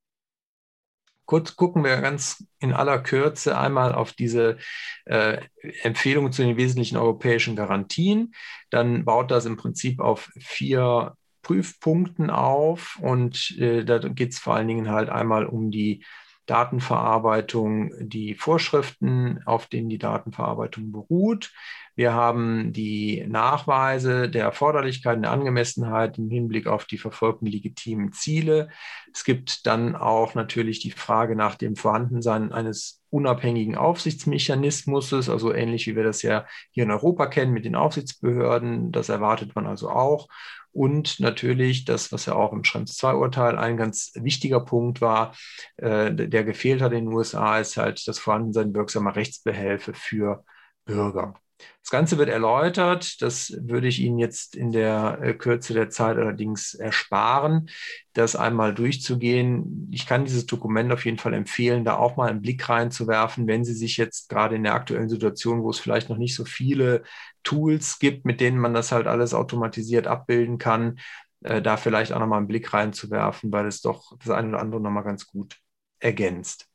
[1.32, 4.58] Kurz gucken wir ganz in aller Kürze einmal auf diese
[5.06, 5.38] äh,
[5.82, 8.34] Empfehlungen zu den wesentlichen europäischen Garantien.
[8.70, 14.56] Dann baut das im Prinzip auf vier Prüfpunkten auf und äh, da geht es vor
[14.56, 16.04] allen Dingen halt einmal um die
[16.52, 21.54] Datenverarbeitung, die Vorschriften, auf denen die Datenverarbeitung beruht.
[21.96, 28.12] Wir haben die Nachweise der Erforderlichkeit und der Angemessenheit im Hinblick auf die verfolgten legitimen
[28.12, 28.68] Ziele.
[29.14, 35.88] Es gibt dann auch natürlich die Frage nach dem Vorhandensein eines unabhängigen Aufsichtsmechanismus, also ähnlich
[35.88, 38.92] wie wir das ja hier in Europa kennen mit den Aufsichtsbehörden.
[38.92, 40.28] Das erwartet man also auch.
[40.74, 45.36] Und natürlich das, was ja auch im Schrems 2-Urteil ein ganz wichtiger Punkt war,
[45.78, 50.46] äh, der gefehlt hat in den USA, ist halt das Vorhandensein wirksamer Rechtsbehelfe für
[50.86, 51.34] Bürger.
[51.82, 53.22] Das Ganze wird erläutert.
[53.22, 57.70] Das würde ich Ihnen jetzt in der äh, Kürze der Zeit allerdings ersparen,
[58.14, 59.90] das einmal durchzugehen.
[59.92, 63.66] Ich kann dieses Dokument auf jeden Fall empfehlen, da auch mal einen Blick reinzuwerfen, wenn
[63.66, 67.04] Sie sich jetzt gerade in der aktuellen Situation, wo es vielleicht noch nicht so viele
[67.44, 71.00] Tools gibt, mit denen man das halt alles automatisiert abbilden kann,
[71.44, 74.82] äh, da vielleicht auch nochmal einen Blick reinzuwerfen, weil es doch das eine oder andere
[74.82, 75.58] nochmal ganz gut
[76.00, 76.68] ergänzt.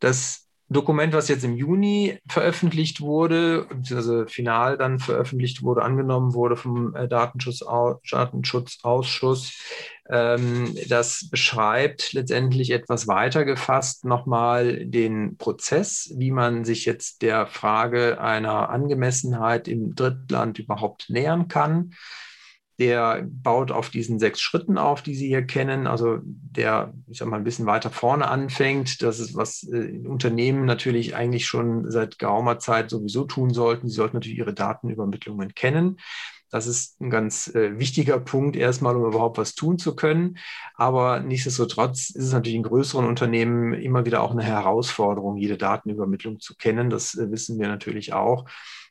[0.00, 6.56] Das Dokument, was jetzt im Juni veröffentlicht wurde, also final dann veröffentlicht wurde, angenommen wurde
[6.56, 7.60] vom äh, Datenschutz,
[8.10, 9.52] Datenschutzausschuss,
[10.08, 17.46] ähm, das beschreibt letztendlich etwas weiter gefasst nochmal den Prozess, wie man sich jetzt der
[17.46, 21.92] Frage einer Angemessenheit im Drittland überhaupt nähern kann.
[22.78, 25.86] Der baut auf diesen sechs Schritten auf, die Sie hier kennen.
[25.86, 29.02] Also der, ich sag mal, ein bisschen weiter vorne anfängt.
[29.02, 33.88] Das ist, was äh, Unternehmen natürlich eigentlich schon seit geraumer Zeit sowieso tun sollten.
[33.88, 35.98] Sie sollten natürlich ihre Datenübermittlungen kennen.
[36.50, 40.38] Das ist ein ganz äh, wichtiger Punkt erstmal, um überhaupt was tun zu können.
[40.74, 46.40] Aber nichtsdestotrotz ist es natürlich in größeren Unternehmen immer wieder auch eine Herausforderung, jede Datenübermittlung
[46.40, 46.88] zu kennen.
[46.88, 48.46] Das äh, wissen wir natürlich auch.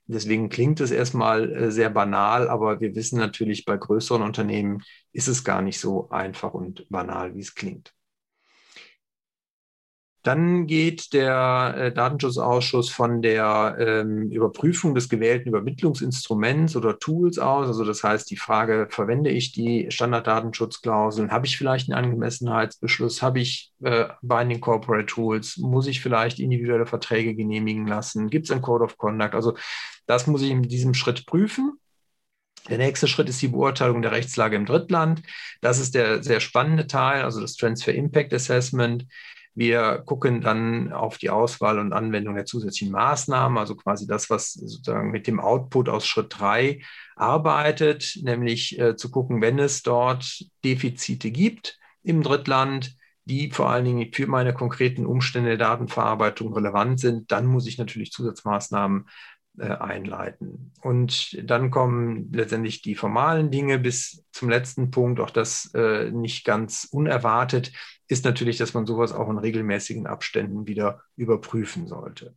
[0.08, 5.28] Deswegen klingt es erstmal äh, sehr banal, aber wir wissen natürlich, bei größeren Unternehmen ist
[5.28, 7.94] es gar nicht so einfach und banal, wie es klingt.
[10.26, 17.68] Dann geht der äh, Datenschutzausschuss von der ähm, Überprüfung des gewählten Übermittlungsinstruments oder Tools aus.
[17.68, 21.30] Also das heißt, die Frage, verwende ich die Standarddatenschutzklauseln?
[21.30, 23.22] Habe ich vielleicht einen Angemessenheitsbeschluss?
[23.22, 25.58] Habe ich äh, Binding Corporate Tools?
[25.58, 28.32] Muss ich vielleicht individuelle Verträge genehmigen lassen?
[28.32, 29.36] Gibt es ein Code of Conduct?
[29.36, 29.56] Also
[30.06, 31.80] das muss ich in diesem Schritt prüfen.
[32.70, 35.22] Der nächste Schritt ist die Beurteilung der Rechtslage im Drittland.
[35.62, 39.06] Das ist der sehr spannende Teil, also das Transfer Impact Assessment.
[39.54, 44.52] Wir gucken dann auf die Auswahl und Anwendung der zusätzlichen Maßnahmen, also quasi das, was
[44.54, 46.82] sozusagen mit dem Output aus Schritt drei
[47.16, 53.86] arbeitet, nämlich äh, zu gucken, wenn es dort Defizite gibt im Drittland, die vor allen
[53.86, 59.08] Dingen für meine konkreten Umstände der Datenverarbeitung relevant sind, dann muss ich natürlich Zusatzmaßnahmen
[59.64, 60.72] einleiten.
[60.82, 66.46] Und dann kommen letztendlich die formalen Dinge bis zum letzten Punkt, auch das äh, nicht
[66.46, 67.72] ganz unerwartet,
[68.08, 72.36] ist natürlich, dass man sowas auch in regelmäßigen Abständen wieder überprüfen sollte.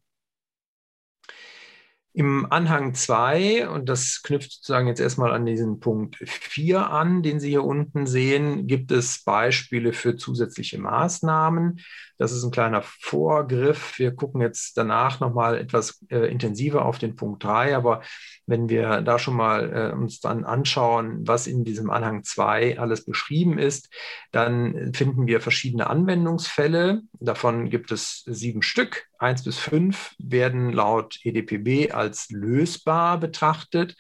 [2.19, 7.39] Im Anhang 2, und das knüpft sozusagen jetzt erstmal an diesen Punkt 4 an, den
[7.39, 11.79] Sie hier unten sehen, gibt es Beispiele für zusätzliche Maßnahmen.
[12.19, 14.01] Das ist ein kleiner Vorgriff.
[14.01, 18.03] Wir gucken jetzt danach nochmal etwas äh, intensiver auf den Punkt 3, aber
[18.47, 23.05] wenn wir da schon mal äh, uns dann anschauen, was in diesem Anhang 2 alles
[23.05, 23.95] beschrieben ist,
[24.33, 27.03] dann finden wir verschiedene Anwendungsfälle.
[27.21, 29.08] Davon gibt es sieben Stück.
[29.19, 33.97] Eins bis fünf werden laut EDPB als lösbar betrachtet.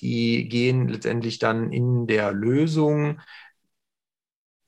[0.00, 3.20] Die gehen letztendlich dann in der Lösung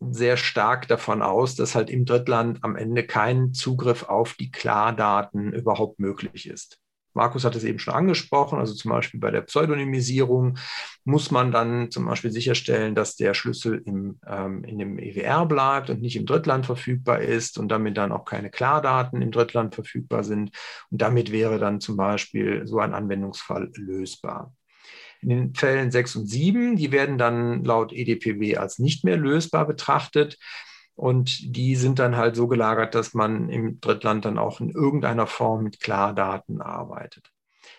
[0.01, 5.53] sehr stark davon aus, dass halt im Drittland am Ende kein Zugriff auf die Klardaten
[5.53, 6.78] überhaupt möglich ist.
[7.19, 10.57] Markus hat es eben schon angesprochen, also zum Beispiel bei der Pseudonymisierung
[11.03, 15.91] muss man dann zum Beispiel sicherstellen, dass der Schlüssel im, ähm, in dem EWR bleibt
[15.91, 20.23] und nicht im Drittland verfügbar ist und damit dann auch keine Klardaten im Drittland verfügbar
[20.23, 20.53] sind.
[20.93, 24.55] Und damit wäre dann zum Beispiel so ein Anwendungsfall lösbar.
[25.21, 29.66] In den Fällen 6 und 7, die werden dann laut EDPB als nicht mehr lösbar
[29.66, 30.39] betrachtet.
[30.99, 35.29] Und die sind dann halt so gelagert, dass man im Drittland dann auch in irgendeiner
[35.29, 37.31] Form mit Klardaten arbeitet.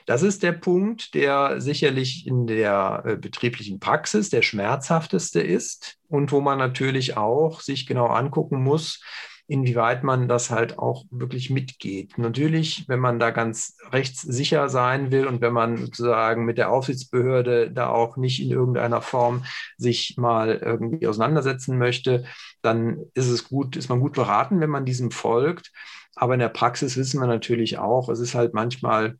[0.05, 6.31] Das ist der Punkt, der sicherlich in der äh, betrieblichen Praxis der schmerzhafteste ist und
[6.31, 9.03] wo man natürlich auch sich genau angucken muss,
[9.49, 12.17] inwieweit man das halt auch wirklich mitgeht.
[12.17, 17.69] Natürlich, wenn man da ganz rechtssicher sein will und wenn man sozusagen mit der Aufsichtsbehörde
[17.69, 19.43] da auch nicht in irgendeiner Form
[19.75, 22.25] sich mal irgendwie auseinandersetzen möchte,
[22.61, 25.71] dann ist es gut, ist man gut beraten, wenn man diesem folgt.
[26.15, 29.17] Aber in der Praxis wissen wir natürlich auch, es ist halt manchmal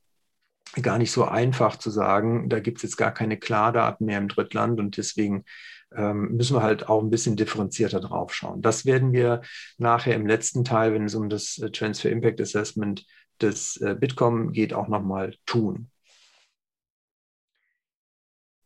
[0.81, 4.27] gar nicht so einfach zu sagen, da gibt es jetzt gar keine Klardaten mehr im
[4.27, 5.45] Drittland und deswegen
[5.95, 8.61] ähm, müssen wir halt auch ein bisschen differenzierter drauf schauen.
[8.61, 9.41] Das werden wir
[9.77, 13.05] nachher im letzten Teil, wenn es um das äh, Transfer Impact Assessment
[13.41, 15.89] des äh, Bitkom geht, auch nochmal tun.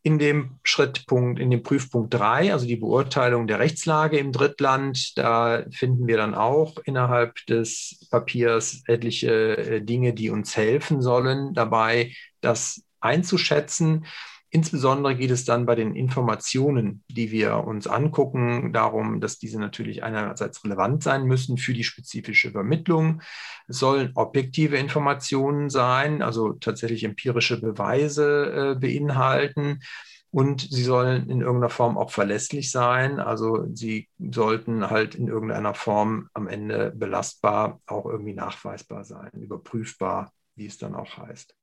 [0.06, 5.64] In dem Schrittpunkt, in dem Prüfpunkt 3, also die Beurteilung der Rechtslage im Drittland, da
[5.72, 12.12] finden wir dann auch innerhalb des Papiers etliche äh, Dinge, die uns helfen sollen, dabei
[12.42, 14.06] das einzuschätzen.
[14.54, 20.04] Insbesondere geht es dann bei den Informationen, die wir uns angucken, darum, dass diese natürlich
[20.04, 23.24] einerseits relevant sein müssen für die spezifische Übermittlung.
[23.68, 29.80] Es sollen objektive Informationen sein, also tatsächlich empirische Beweise äh, beinhalten.
[30.30, 33.20] Und sie sollen in irgendeiner Form auch verlässlich sein.
[33.20, 40.32] Also sie sollten halt in irgendeiner Form am Ende belastbar auch irgendwie nachweisbar sein, überprüfbar,
[40.54, 41.56] wie es dann auch heißt.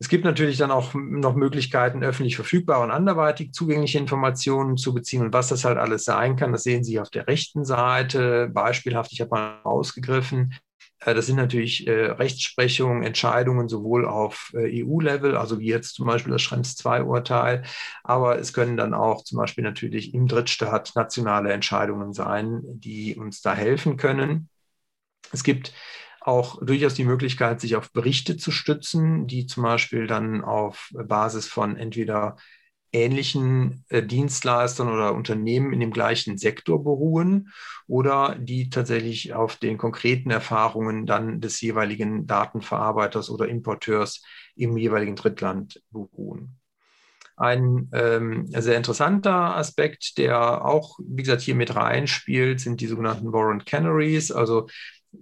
[0.00, 5.22] Es gibt natürlich dann auch noch Möglichkeiten, öffentlich verfügbare und anderweitig zugängliche Informationen zu beziehen
[5.22, 6.52] und was das halt alles sein kann.
[6.52, 8.50] Das sehen Sie auf der rechten Seite.
[8.52, 10.54] Beispielhaft, ich habe mal ausgegriffen.
[11.00, 16.06] Äh, das sind natürlich äh, Rechtsprechungen, Entscheidungen sowohl auf äh, EU-Level, also wie jetzt zum
[16.06, 17.62] Beispiel das Schrems II-Urteil,
[18.02, 23.42] aber es können dann auch zum Beispiel natürlich im Drittstaat nationale Entscheidungen sein, die uns
[23.42, 24.48] da helfen können.
[25.32, 25.72] Es gibt
[26.24, 31.46] auch durchaus die Möglichkeit, sich auf Berichte zu stützen, die zum Beispiel dann auf Basis
[31.46, 32.36] von entweder
[32.92, 37.50] ähnlichen äh, Dienstleistern oder Unternehmen in dem gleichen Sektor beruhen
[37.86, 44.22] oder die tatsächlich auf den konkreten Erfahrungen dann des jeweiligen Datenverarbeiters oder Importeurs
[44.56, 46.56] im jeweiligen Drittland beruhen.
[47.36, 53.32] Ein ähm, sehr interessanter Aspekt, der auch, wie gesagt, hier mit reinspielt, sind die sogenannten
[53.32, 54.68] Warrant Canaries, also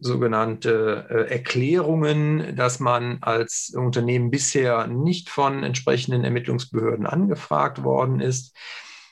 [0.01, 8.57] sogenannte äh, Erklärungen, dass man als Unternehmen bisher nicht von entsprechenden Ermittlungsbehörden angefragt worden ist.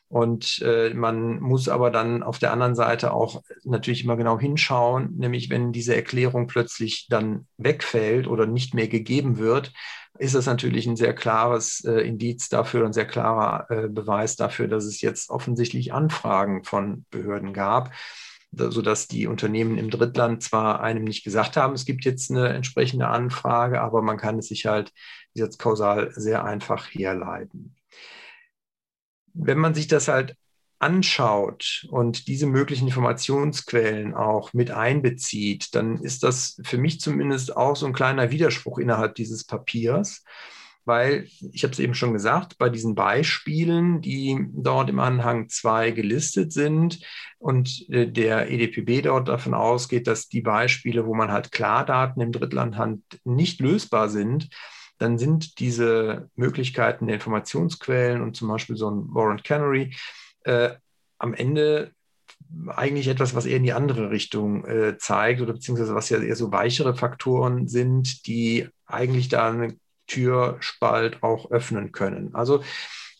[0.09, 5.14] Und äh, man muss aber dann auf der anderen Seite auch natürlich immer genau hinschauen,
[5.16, 9.72] nämlich wenn diese Erklärung plötzlich dann wegfällt oder nicht mehr gegeben wird,
[10.18, 14.66] ist das natürlich ein sehr klares äh, Indiz dafür, ein sehr klarer äh, Beweis dafür,
[14.66, 17.93] dass es jetzt offensichtlich Anfragen von Behörden gab
[18.53, 23.09] sodass die Unternehmen im Drittland zwar einem nicht gesagt haben, es gibt jetzt eine entsprechende
[23.09, 24.93] Anfrage, aber man kann es sich halt
[25.35, 27.77] jetzt kausal sehr einfach herleiten.
[29.33, 30.37] Wenn man sich das halt
[30.81, 37.77] anschaut und diese möglichen Informationsquellen auch mit einbezieht, dann ist das für mich zumindest auch
[37.77, 40.25] so ein kleiner Widerspruch innerhalb dieses Papiers
[40.91, 45.93] weil ich habe es eben schon gesagt, bei diesen Beispielen, die dort im Anhang 2
[45.93, 46.99] gelistet sind
[47.38, 52.32] und äh, der EDPB dort davon ausgeht, dass die Beispiele, wo man halt Klardaten im
[52.32, 54.49] Drittland hat, nicht lösbar sind,
[54.99, 59.95] dann sind diese Möglichkeiten der Informationsquellen und zum Beispiel so ein Warrant Canary
[60.43, 60.70] äh,
[61.18, 61.93] am Ende
[62.66, 66.34] eigentlich etwas, was eher in die andere Richtung äh, zeigt oder beziehungsweise was ja eher
[66.34, 69.76] so weichere Faktoren sind, die eigentlich da eine
[70.11, 72.35] Türspalt auch öffnen können.
[72.35, 72.63] Also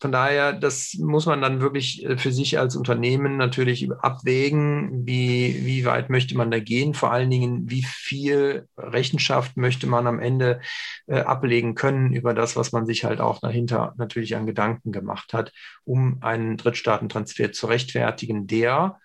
[0.01, 5.67] von daher, das muss man dann wirklich äh, für sich als Unternehmen natürlich abwägen, wie,
[5.67, 10.19] wie weit möchte man da gehen, vor allen Dingen, wie viel Rechenschaft möchte man am
[10.19, 10.61] Ende
[11.07, 15.35] äh, ablegen können über das, was man sich halt auch dahinter natürlich an Gedanken gemacht
[15.35, 15.53] hat,
[15.85, 18.99] um einen Drittstaatentransfer zu rechtfertigen, der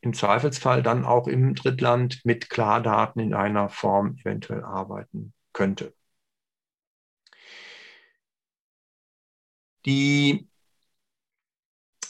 [0.00, 5.92] im Zweifelsfall dann auch im Drittland mit Klardaten in einer Form eventuell arbeiten könnte.
[9.86, 10.46] Die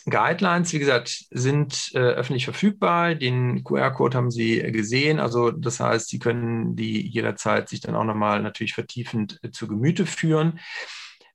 [0.08, 3.14] Guidelines, wie gesagt, sind äh, öffentlich verfügbar.
[3.14, 5.20] Den QR-Code haben Sie gesehen.
[5.20, 9.68] Also das heißt, Sie können die jederzeit sich dann auch nochmal natürlich vertiefend äh, zu
[9.68, 10.58] Gemüte führen.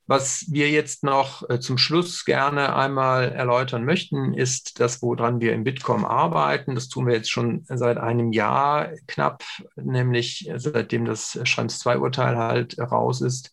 [0.08, 5.54] Was wir jetzt noch äh, zum Schluss gerne einmal erläutern möchten, ist das, woran wir
[5.54, 6.76] im Bitkom arbeiten.
[6.76, 9.44] Das tun wir jetzt schon seit einem Jahr knapp,
[9.76, 13.52] nämlich seitdem das Schrems 2-Urteil halt raus ist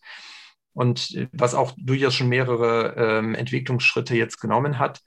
[0.73, 5.01] und äh, was auch durchaus schon mehrere ähm, Entwicklungsschritte jetzt genommen hat.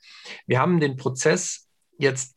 [0.47, 2.37] Wir haben den Prozess jetzt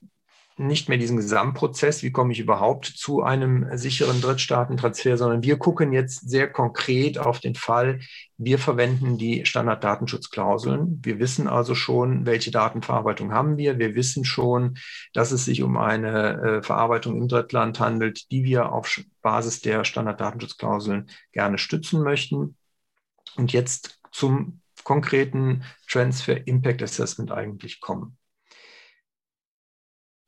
[0.60, 5.94] nicht mehr diesen Gesamtprozess, wie komme ich überhaupt zu einem sicheren Drittstaatentransfer, sondern wir gucken
[5.94, 8.00] jetzt sehr konkret auf den Fall,
[8.38, 11.00] wir verwenden die Standarddatenschutzklauseln.
[11.02, 13.80] Wir wissen also schon, welche Datenverarbeitung haben wir.
[13.80, 14.78] Wir wissen schon,
[15.14, 19.86] dass es sich um eine äh, Verarbeitung im Drittland handelt, die wir auf Basis der
[19.86, 22.56] Standarddatenschutzklauseln gerne stützen möchten.
[23.40, 28.18] Und jetzt zum konkreten Transfer Impact Assessment eigentlich kommen.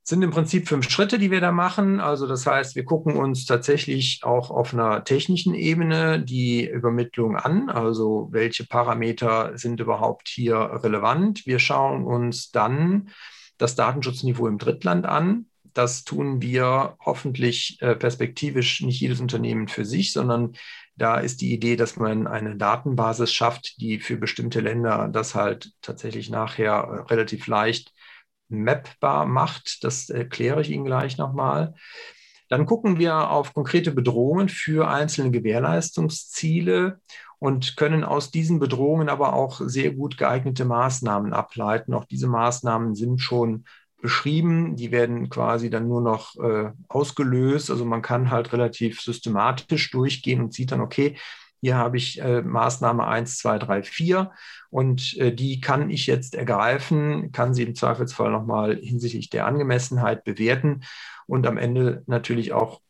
[0.04, 2.00] Es sind im Prinzip fünf Schritte, die wir da machen.
[2.00, 7.70] Also das heißt, wir gucken uns tatsächlich auch auf einer technischen Ebene die Übermittlung an.
[7.70, 11.46] Also welche Parameter sind überhaupt hier relevant?
[11.46, 13.10] Wir schauen uns dann
[13.58, 15.48] das Datenschutzniveau im Drittland an.
[15.74, 20.54] Das tun wir hoffentlich äh, perspektivisch nicht jedes Unternehmen für sich, sondern
[20.96, 25.72] da ist die Idee, dass man eine Datenbasis schafft, die für bestimmte Länder das halt
[25.82, 27.94] tatsächlich nachher äh, relativ leicht
[28.50, 29.84] mapbar macht.
[29.84, 31.74] Das erkläre ich Ihnen gleich nochmal.
[32.50, 37.00] Dann gucken wir auf konkrete Bedrohungen für einzelne Gewährleistungsziele
[37.40, 41.94] und können aus diesen Bedrohungen aber auch sehr gut geeignete Maßnahmen ableiten.
[41.94, 43.66] Auch diese Maßnahmen sind schon
[44.02, 44.76] beschrieben.
[44.76, 47.70] Die werden quasi dann nur noch äh, ausgelöst.
[47.70, 51.16] Also man kann halt relativ systematisch durchgehen und sieht dann, okay,
[51.62, 54.32] hier habe ich äh, Maßnahme 1, 2, 3, 4
[54.72, 60.24] und äh, die kann ich jetzt ergreifen, kann sie im Zweifelsfall nochmal hinsichtlich der Angemessenheit
[60.24, 60.82] bewerten
[61.28, 62.82] und am Ende natürlich auch,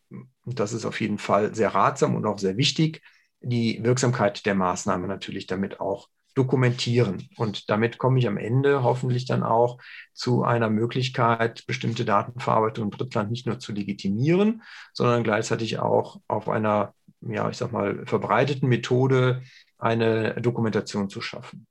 [0.45, 3.01] das ist auf jeden Fall sehr ratsam und auch sehr wichtig,
[3.41, 7.27] die Wirksamkeit der Maßnahme natürlich damit auch dokumentieren.
[7.37, 9.79] Und damit komme ich am Ende hoffentlich dann auch
[10.13, 14.63] zu einer Möglichkeit, bestimmte Datenverarbeitung im Drittland nicht nur zu legitimieren,
[14.93, 19.41] sondern gleichzeitig auch auf einer, ja, ich sag mal, verbreiteten Methode
[19.77, 21.65] eine Dokumentation zu schaffen.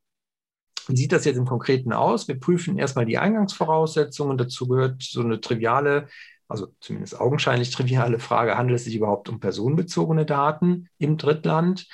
[0.88, 2.26] Wie sieht das jetzt im Konkreten aus?
[2.26, 4.36] Wir prüfen erstmal die Eingangsvoraussetzungen.
[4.36, 6.08] Dazu gehört so eine triviale,
[6.48, 11.86] also zumindest augenscheinlich triviale Frage, handelt es sich überhaupt um personenbezogene Daten im Drittland?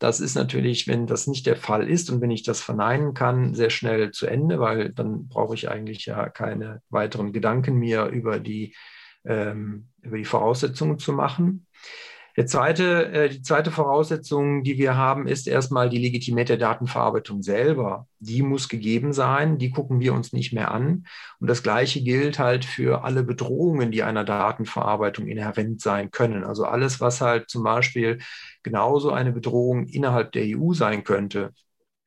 [0.00, 3.54] Das ist natürlich, wenn das nicht der Fall ist und wenn ich das verneinen kann,
[3.54, 8.40] sehr schnell zu Ende, weil dann brauche ich eigentlich ja keine weiteren Gedanken mehr über
[8.40, 8.74] die,
[9.26, 11.66] ähm, über die Voraussetzungen zu machen.
[12.40, 17.42] Der zweite, äh, die zweite Voraussetzung, die wir haben, ist erstmal die Legitimität der Datenverarbeitung
[17.42, 18.06] selber.
[18.18, 21.04] Die muss gegeben sein, die gucken wir uns nicht mehr an.
[21.38, 26.42] Und das Gleiche gilt halt für alle Bedrohungen, die einer Datenverarbeitung inhärent sein können.
[26.42, 28.20] Also alles, was halt zum Beispiel
[28.62, 31.52] genauso eine Bedrohung innerhalb der EU sein könnte.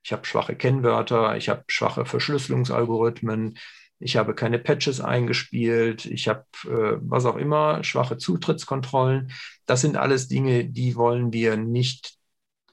[0.04, 3.60] Ich habe schwache Kennwörter, ich habe schwache Verschlüsselungsalgorithmen,
[4.04, 9.32] ich habe keine Patches eingespielt, ich habe äh, was auch immer, schwache Zutrittskontrollen.
[9.66, 12.18] Das sind alles Dinge, die wollen wir nicht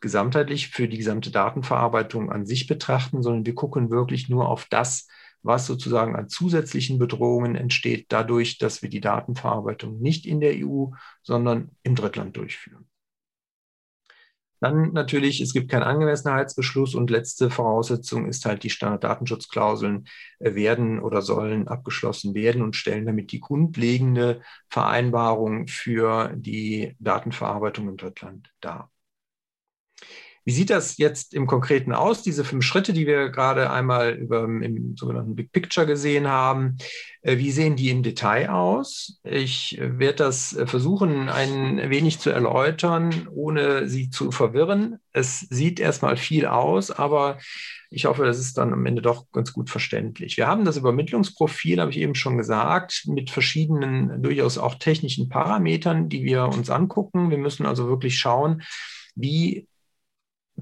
[0.00, 5.06] gesamtheitlich für die gesamte Datenverarbeitung an sich betrachten, sondern wir gucken wirklich nur auf das,
[5.42, 10.86] was sozusagen an zusätzlichen Bedrohungen entsteht, dadurch, dass wir die Datenverarbeitung nicht in der EU,
[11.22, 12.89] sondern im Drittland durchführen.
[14.60, 20.06] Dann natürlich, es gibt keinen Angemessenheitsbeschluss und letzte Voraussetzung ist halt, die Standarddatenschutzklauseln
[20.38, 27.88] äh, werden oder sollen abgeschlossen werden und stellen damit die grundlegende Vereinbarung für die Datenverarbeitung
[27.88, 28.90] im Drittland dar.
[30.44, 34.44] Wie sieht das jetzt im Konkreten aus, diese fünf Schritte, die wir gerade einmal über,
[34.44, 36.78] im sogenannten Big Picture gesehen haben?
[37.22, 39.20] Äh, wie sehen die im Detail aus?
[39.22, 44.98] Ich werde das versuchen, ein wenig zu erläutern, ohne Sie zu verwirren.
[45.12, 47.38] Es sieht erstmal viel aus, aber
[47.90, 50.36] ich hoffe, das ist dann am Ende doch ganz gut verständlich.
[50.36, 56.08] Wir haben das Übermittlungsprofil, habe ich eben schon gesagt, mit verschiedenen, durchaus auch technischen Parametern,
[56.08, 57.30] die wir uns angucken.
[57.30, 58.62] Wir müssen also wirklich schauen,
[59.16, 59.66] wie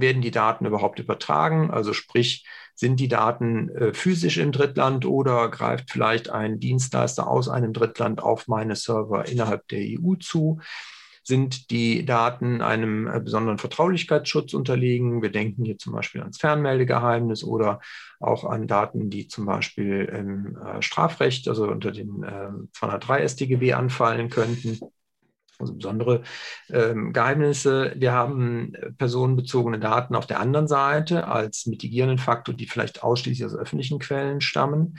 [0.01, 1.71] werden die Daten überhaupt übertragen?
[1.71, 7.49] Also sprich, sind die Daten äh, physisch im Drittland oder greift vielleicht ein Dienstleister aus
[7.49, 10.61] einem Drittland auf meine Server innerhalb der EU zu?
[11.25, 15.23] Sind die Daten einem äh, besonderen Vertraulichkeitsschutz unterlegen?
[15.23, 17.81] Wir denken hier zum Beispiel ans Fernmeldegeheimnis oder
[18.21, 22.25] auch an Daten, die zum Beispiel im äh, Strafrecht, also unter den
[22.73, 24.79] 203 äh, StGB anfallen könnten
[25.59, 26.23] also besondere
[26.71, 27.93] ähm, Geheimnisse.
[27.97, 33.57] Wir haben personenbezogene Daten auf der anderen Seite als mitigierenden Faktor, die vielleicht ausschließlich aus
[33.57, 34.99] öffentlichen Quellen stammen.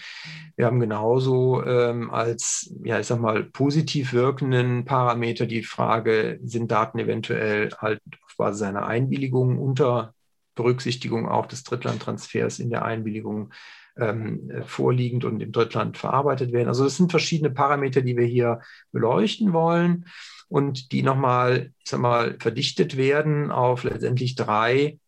[0.56, 6.72] Wir haben genauso ähm, als, ja, ich sag mal, positiv wirkenden Parameter die Frage, sind
[6.72, 10.14] Daten eventuell halt auf Basis seiner Einwilligung unter
[10.56, 13.54] Berücksichtigung auch des Drittlandtransfers in der Einwilligung
[13.98, 16.68] ähm, vorliegend und im Drittland verarbeitet werden.
[16.68, 18.60] Also es sind verschiedene Parameter, die wir hier
[18.92, 20.06] beleuchten wollen
[20.50, 25.00] und die nochmal, ich sag mal, verdichtet werden auf letztendlich drei,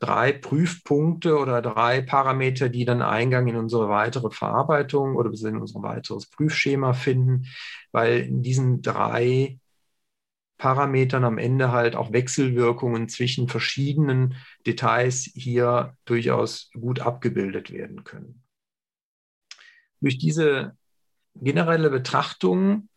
[0.00, 5.82] drei Prüfpunkte oder drei Parameter, die dann Eingang in unsere weitere Verarbeitung oder in unser
[5.82, 7.46] weiteres Prüfschema finden,
[7.92, 9.58] weil in diesen drei
[10.56, 14.36] Parametern am Ende halt auch Wechselwirkungen zwischen verschiedenen
[14.66, 18.42] Details hier durchaus gut abgebildet werden können.
[20.00, 20.76] Durch diese
[21.34, 22.88] generelle Betrachtung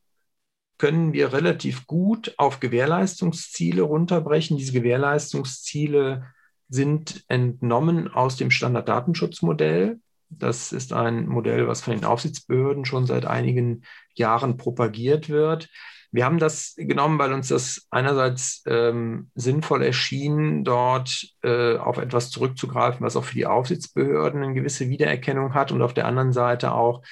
[0.78, 4.57] können wir relativ gut auf Gewährleistungsziele runterbrechen.
[4.57, 6.25] Diese Gewährleistungsziele
[6.69, 9.99] sind entnommen aus dem Standarddatenschutzmodell.
[10.30, 15.69] Das ist ein Modell, was von den Aufsichtsbehörden schon seit einigen Jahren propagiert wird.
[16.11, 22.30] Wir haben das genommen, weil uns das einerseits ähm, sinnvoll erschien, dort äh, auf etwas
[22.30, 26.71] zurückzugreifen, was auch für die Aufsichtsbehörden eine gewisse Wiedererkennung hat und auf der anderen Seite
[26.71, 27.03] auch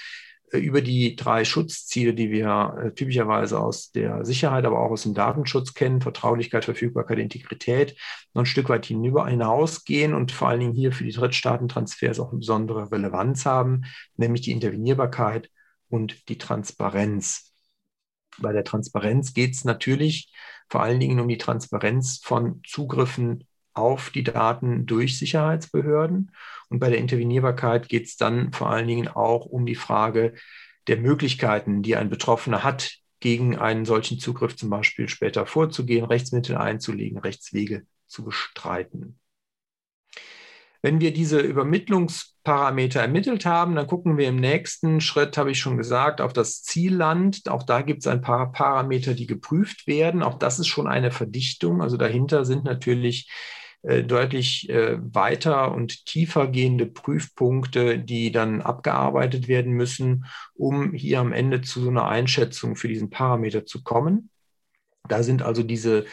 [0.52, 5.14] über die drei Schutzziele, die wir äh, typischerweise aus der Sicherheit, aber auch aus dem
[5.14, 7.98] Datenschutz kennen, Vertraulichkeit, Verfügbarkeit, Integrität,
[8.34, 12.40] noch ein Stück weit hinausgehen und vor allen Dingen hier für die Drittstaatentransfers auch eine
[12.40, 13.84] besondere Relevanz haben,
[14.18, 15.50] nämlich die Intervenierbarkeit
[15.90, 17.54] und die Transparenz.
[18.38, 20.34] Bei der Transparenz geht es natürlich
[20.70, 26.32] vor allen Dingen um die Transparenz von Zugriffen auf die Daten durch Sicherheitsbehörden.
[26.70, 30.34] Und bei der Intervenierbarkeit geht es dann vor allen Dingen auch um die Frage
[30.88, 36.58] der Möglichkeiten, die ein Betroffener hat, gegen einen solchen Zugriff zum Beispiel später vorzugehen, Rechtsmittel
[36.58, 39.20] einzulegen, Rechtswege zu bestreiten.
[40.86, 45.78] Wenn wir diese Übermittlungsparameter ermittelt haben, dann gucken wir im nächsten Schritt, habe ich schon
[45.78, 47.50] gesagt, auf das Zielland.
[47.50, 50.22] Auch da gibt es ein paar Parameter, die geprüft werden.
[50.22, 51.82] Auch das ist schon eine Verdichtung.
[51.82, 53.32] Also dahinter sind natürlich
[54.04, 60.26] deutlich äh, weiter und tiefer gehende Prüfpunkte, die dann abgearbeitet werden müssen,
[60.56, 64.30] um hier am Ende zu so einer Einschätzung für diesen Parameter zu kommen.
[65.08, 66.06] Da sind also diese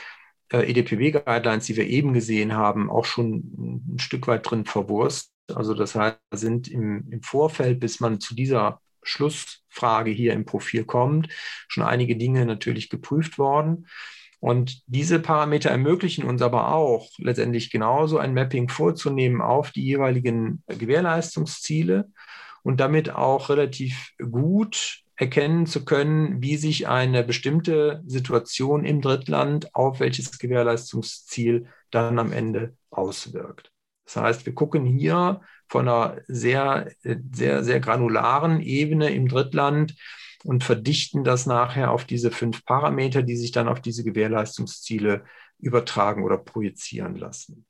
[0.52, 5.32] äh, EDPB-Guidelines, die wir eben gesehen haben, auch schon ein Stück weit drin verwurst.
[5.54, 10.84] Also das heißt, sind im, im Vorfeld, bis man zu dieser Schlussfrage hier im Profil
[10.84, 11.28] kommt,
[11.68, 13.86] schon einige Dinge natürlich geprüft worden.
[14.42, 20.64] Und diese Parameter ermöglichen uns aber auch letztendlich genauso ein Mapping vorzunehmen auf die jeweiligen
[20.66, 22.10] Gewährleistungsziele
[22.64, 29.72] und damit auch relativ gut erkennen zu können, wie sich eine bestimmte Situation im Drittland
[29.76, 33.70] auf welches Gewährleistungsziel dann am Ende auswirkt.
[34.06, 36.90] Das heißt, wir gucken hier von einer sehr,
[37.30, 39.94] sehr, sehr granularen Ebene im Drittland
[40.44, 45.24] und verdichten das nachher auf diese fünf Parameter, die sich dann auf diese Gewährleistungsziele
[45.58, 47.66] übertragen oder projizieren lassen.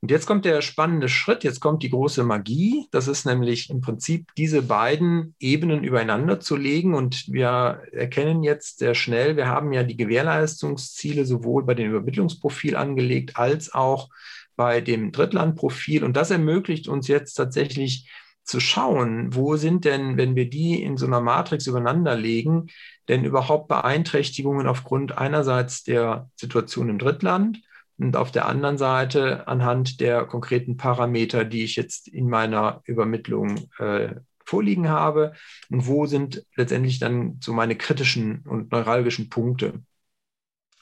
[0.00, 2.86] Und jetzt kommt der spannende Schritt, jetzt kommt die große Magie.
[2.92, 6.94] Das ist nämlich im Prinzip diese beiden Ebenen übereinander zu legen.
[6.94, 12.76] Und wir erkennen jetzt sehr schnell, wir haben ja die Gewährleistungsziele sowohl bei dem Übermittlungsprofil
[12.76, 14.08] angelegt als auch
[14.54, 16.04] bei dem Drittlandprofil.
[16.04, 18.08] Und das ermöglicht uns jetzt tatsächlich
[18.48, 22.68] zu schauen, wo sind denn, wenn wir die in so einer Matrix übereinander legen,
[23.08, 27.60] denn überhaupt Beeinträchtigungen aufgrund einerseits der Situation im Drittland
[27.98, 33.68] und auf der anderen Seite anhand der konkreten Parameter, die ich jetzt in meiner Übermittlung
[33.78, 34.14] äh,
[34.46, 35.34] vorliegen habe
[35.68, 39.82] und wo sind letztendlich dann so meine kritischen und neuralgischen Punkte.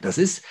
[0.00, 0.44] Das ist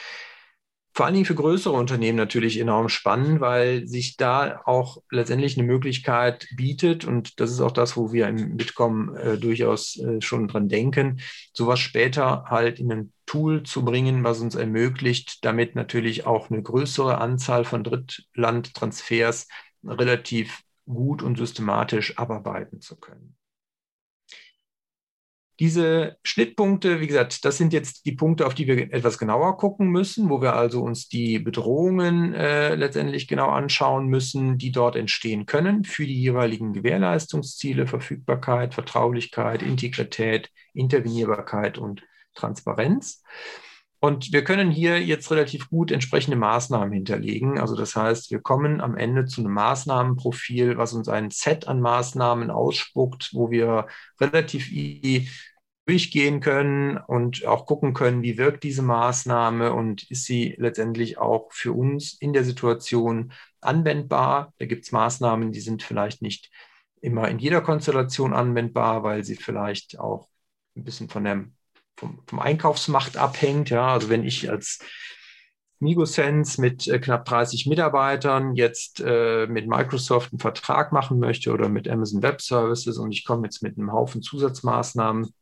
[0.96, 5.68] vor allen Dingen für größere Unternehmen natürlich enorm spannend, weil sich da auch letztendlich eine
[5.68, 10.48] Möglichkeit bietet, und das ist auch das, wo wir im Bitkom äh, durchaus äh, schon
[10.48, 11.20] dran denken,
[11.52, 16.64] sowas später halt in ein Tool zu bringen, was uns ermöglicht, damit natürlich auch eine
[16.64, 19.50] größere Anzahl von Drittlandtransfers
[19.84, 23.36] relativ gut und systematisch abarbeiten zu können.
[25.60, 29.88] Diese Schnittpunkte, wie gesagt, das sind jetzt die Punkte, auf die wir etwas genauer gucken
[29.88, 35.46] müssen, wo wir also uns die Bedrohungen äh, letztendlich genau anschauen müssen, die dort entstehen
[35.46, 42.04] können für die jeweiligen Gewährleistungsziele, Verfügbarkeit, Vertraulichkeit, Integrität, Intervenierbarkeit und
[42.34, 43.24] Transparenz.
[44.06, 47.58] Und wir können hier jetzt relativ gut entsprechende Maßnahmen hinterlegen.
[47.58, 51.82] Also das heißt, wir kommen am Ende zu einem Maßnahmenprofil, was uns ein Set an
[51.82, 53.88] Maßnahmen ausspuckt, wo wir
[54.22, 54.70] relativ
[55.88, 61.52] durchgehen können und auch gucken können, wie wirkt diese Maßnahme und ist sie letztendlich auch
[61.52, 64.54] für uns in der Situation anwendbar.
[64.60, 66.52] Da gibt es Maßnahmen, die sind vielleicht nicht
[67.02, 70.30] immer in jeder Konstellation anwendbar, weil sie vielleicht auch
[70.76, 71.46] ein bisschen von der
[71.98, 73.70] vom, vom Einkaufsmacht abhängt.
[73.70, 74.80] Ja, also wenn ich als
[75.80, 81.70] Migosense mit äh, knapp 30 Mitarbeitern jetzt äh, mit Microsoft einen Vertrag machen möchte oder
[81.70, 85.34] mit Amazon Web Services und ich komme jetzt mit einem Haufen Zusatzmaßnahmen,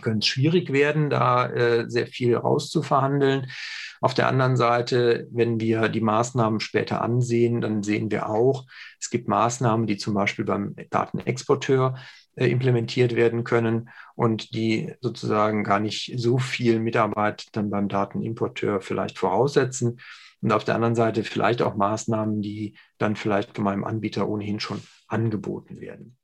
[0.00, 3.50] könnte es schwierig werden, da äh, sehr viel rauszuverhandeln.
[4.00, 8.66] Auf der anderen Seite, wenn wir die Maßnahmen später ansehen, dann sehen wir auch,
[8.98, 11.96] es gibt Maßnahmen, die zum Beispiel beim Datenexporteur
[12.36, 19.18] implementiert werden können und die sozusagen gar nicht so viel Mitarbeit dann beim Datenimporteur vielleicht
[19.18, 20.00] voraussetzen.
[20.40, 24.60] Und auf der anderen Seite vielleicht auch Maßnahmen, die dann vielleicht von meinem Anbieter ohnehin
[24.60, 26.16] schon angeboten werden.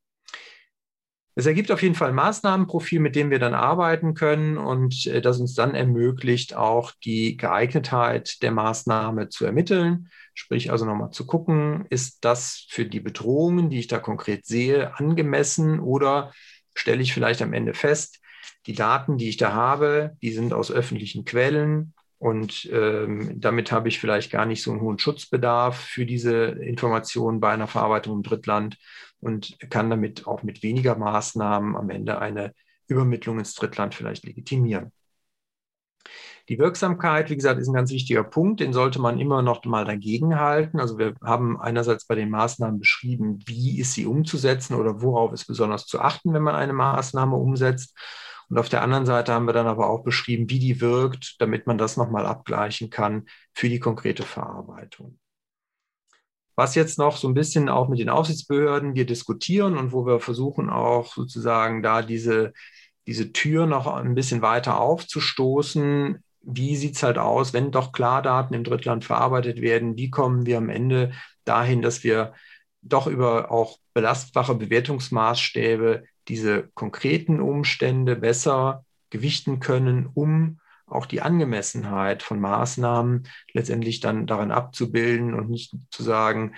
[1.38, 5.20] Es ergibt auf jeden Fall ein Maßnahmenprofil, mit dem wir dann arbeiten können und äh,
[5.20, 10.08] das uns dann ermöglicht, auch die Geeignetheit der Maßnahme zu ermitteln.
[10.38, 14.96] Sprich also nochmal zu gucken, ist das für die Bedrohungen, die ich da konkret sehe,
[14.96, 16.32] angemessen oder
[16.76, 18.20] stelle ich vielleicht am Ende fest,
[18.66, 23.88] die Daten, die ich da habe, die sind aus öffentlichen Quellen und ähm, damit habe
[23.88, 28.22] ich vielleicht gar nicht so einen hohen Schutzbedarf für diese Informationen bei einer Verarbeitung im
[28.22, 28.78] Drittland
[29.18, 32.54] und kann damit auch mit weniger Maßnahmen am Ende eine
[32.86, 34.92] Übermittlung ins Drittland vielleicht legitimieren.
[36.48, 39.84] Die Wirksamkeit, wie gesagt, ist ein ganz wichtiger Punkt, den sollte man immer noch mal
[39.84, 40.80] dagegen halten.
[40.80, 45.44] Also wir haben einerseits bei den Maßnahmen beschrieben, wie ist sie umzusetzen oder worauf ist
[45.44, 47.94] besonders zu achten, wenn man eine Maßnahme umsetzt.
[48.48, 51.66] Und auf der anderen Seite haben wir dann aber auch beschrieben, wie die wirkt, damit
[51.66, 55.18] man das nochmal abgleichen kann für die konkrete Verarbeitung.
[56.56, 60.18] Was jetzt noch so ein bisschen auch mit den Aufsichtsbehörden wir diskutieren und wo wir
[60.18, 62.54] versuchen auch sozusagen da diese,
[63.06, 68.54] diese Tür noch ein bisschen weiter aufzustoßen, wie sieht es halt aus, wenn doch Klardaten
[68.54, 69.96] im Drittland verarbeitet werden?
[69.96, 71.12] Wie kommen wir am Ende
[71.44, 72.32] dahin, dass wir
[72.80, 82.22] doch über auch belastbare Bewertungsmaßstäbe diese konkreten Umstände besser gewichten können, um auch die Angemessenheit
[82.22, 86.54] von Maßnahmen letztendlich dann darin abzubilden und nicht zu sagen,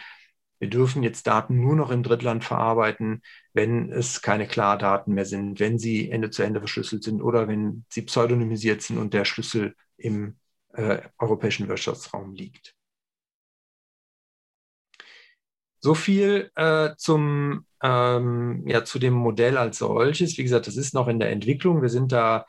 [0.61, 3.23] wir dürfen jetzt Daten nur noch im Drittland verarbeiten,
[3.55, 7.85] wenn es keine Klardaten mehr sind, wenn sie Ende zu Ende verschlüsselt sind oder wenn
[7.89, 10.39] sie pseudonymisiert sind und der Schlüssel im
[10.75, 12.77] äh, europäischen Wirtschaftsraum liegt.
[15.83, 20.37] So viel äh, zum ähm, ja zu dem Modell als solches.
[20.37, 21.81] Wie gesagt, das ist noch in der Entwicklung.
[21.81, 22.45] Wir sind da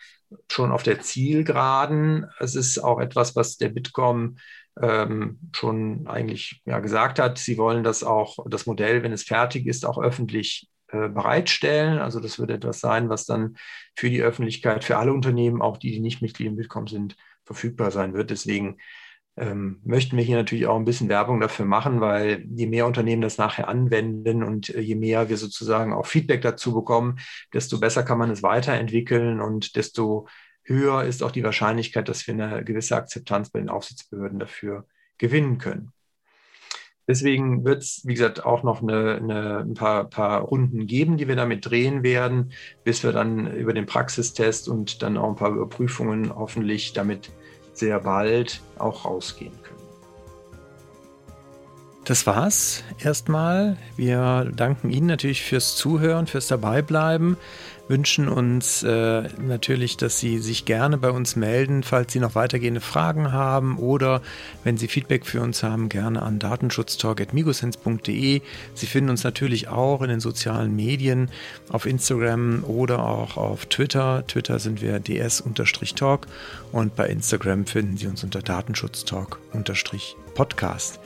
[0.50, 2.28] schon auf der Zielgeraden.
[2.40, 4.38] Es ist auch etwas, was der Bitkom
[4.82, 7.38] ähm, schon eigentlich ja, gesagt hat.
[7.38, 12.00] Sie wollen das auch, das Modell, wenn es fertig ist, auch öffentlich äh, bereitstellen.
[12.00, 13.58] Also das wird etwas sein, was dann
[13.96, 17.16] für die Öffentlichkeit, für alle Unternehmen, auch die, die nicht Mitglied im Bitkom sind,
[17.46, 18.30] verfügbar sein wird.
[18.30, 18.78] Deswegen
[19.38, 23.22] ähm, möchten wir hier natürlich auch ein bisschen Werbung dafür machen, weil je mehr Unternehmen
[23.22, 27.20] das nachher anwenden und äh, je mehr wir sozusagen auch Feedback dazu bekommen,
[27.54, 30.28] desto besser kann man es weiterentwickeln und desto
[30.64, 34.86] höher ist auch die Wahrscheinlichkeit, dass wir eine gewisse Akzeptanz bei den Aufsichtsbehörden dafür
[35.18, 35.92] gewinnen können.
[37.08, 41.28] Deswegen wird es, wie gesagt, auch noch eine, eine, ein paar, paar, Runden geben, die
[41.28, 45.52] wir damit drehen werden, bis wir dann über den Praxistest und dann auch ein paar
[45.52, 47.32] Überprüfungen hoffentlich damit
[47.74, 49.82] sehr bald auch rausgehen können.
[52.06, 53.78] Das war's erstmal.
[53.96, 57.38] Wir danken Ihnen natürlich fürs Zuhören, fürs Dabeibleiben
[57.92, 62.80] wünschen uns äh, natürlich, dass Sie sich gerne bei uns melden, falls Sie noch weitergehende
[62.80, 64.22] Fragen haben oder
[64.64, 68.42] wenn Sie Feedback für uns haben, gerne an datenschutztalk.migosense.de.
[68.74, 71.30] Sie finden uns natürlich auch in den sozialen Medien
[71.70, 74.26] auf Instagram oder auch auf Twitter.
[74.26, 76.28] Twitter sind wir ds-talk
[76.72, 81.02] und bei Instagram finden Sie uns unter datenschutztalk-podcast.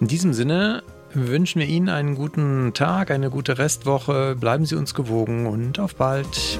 [0.00, 0.82] In diesem Sinne
[1.16, 4.36] wünschen wir Ihnen einen guten Tag, eine gute Restwoche.
[4.38, 6.58] Bleiben Sie uns gewogen und auf bald.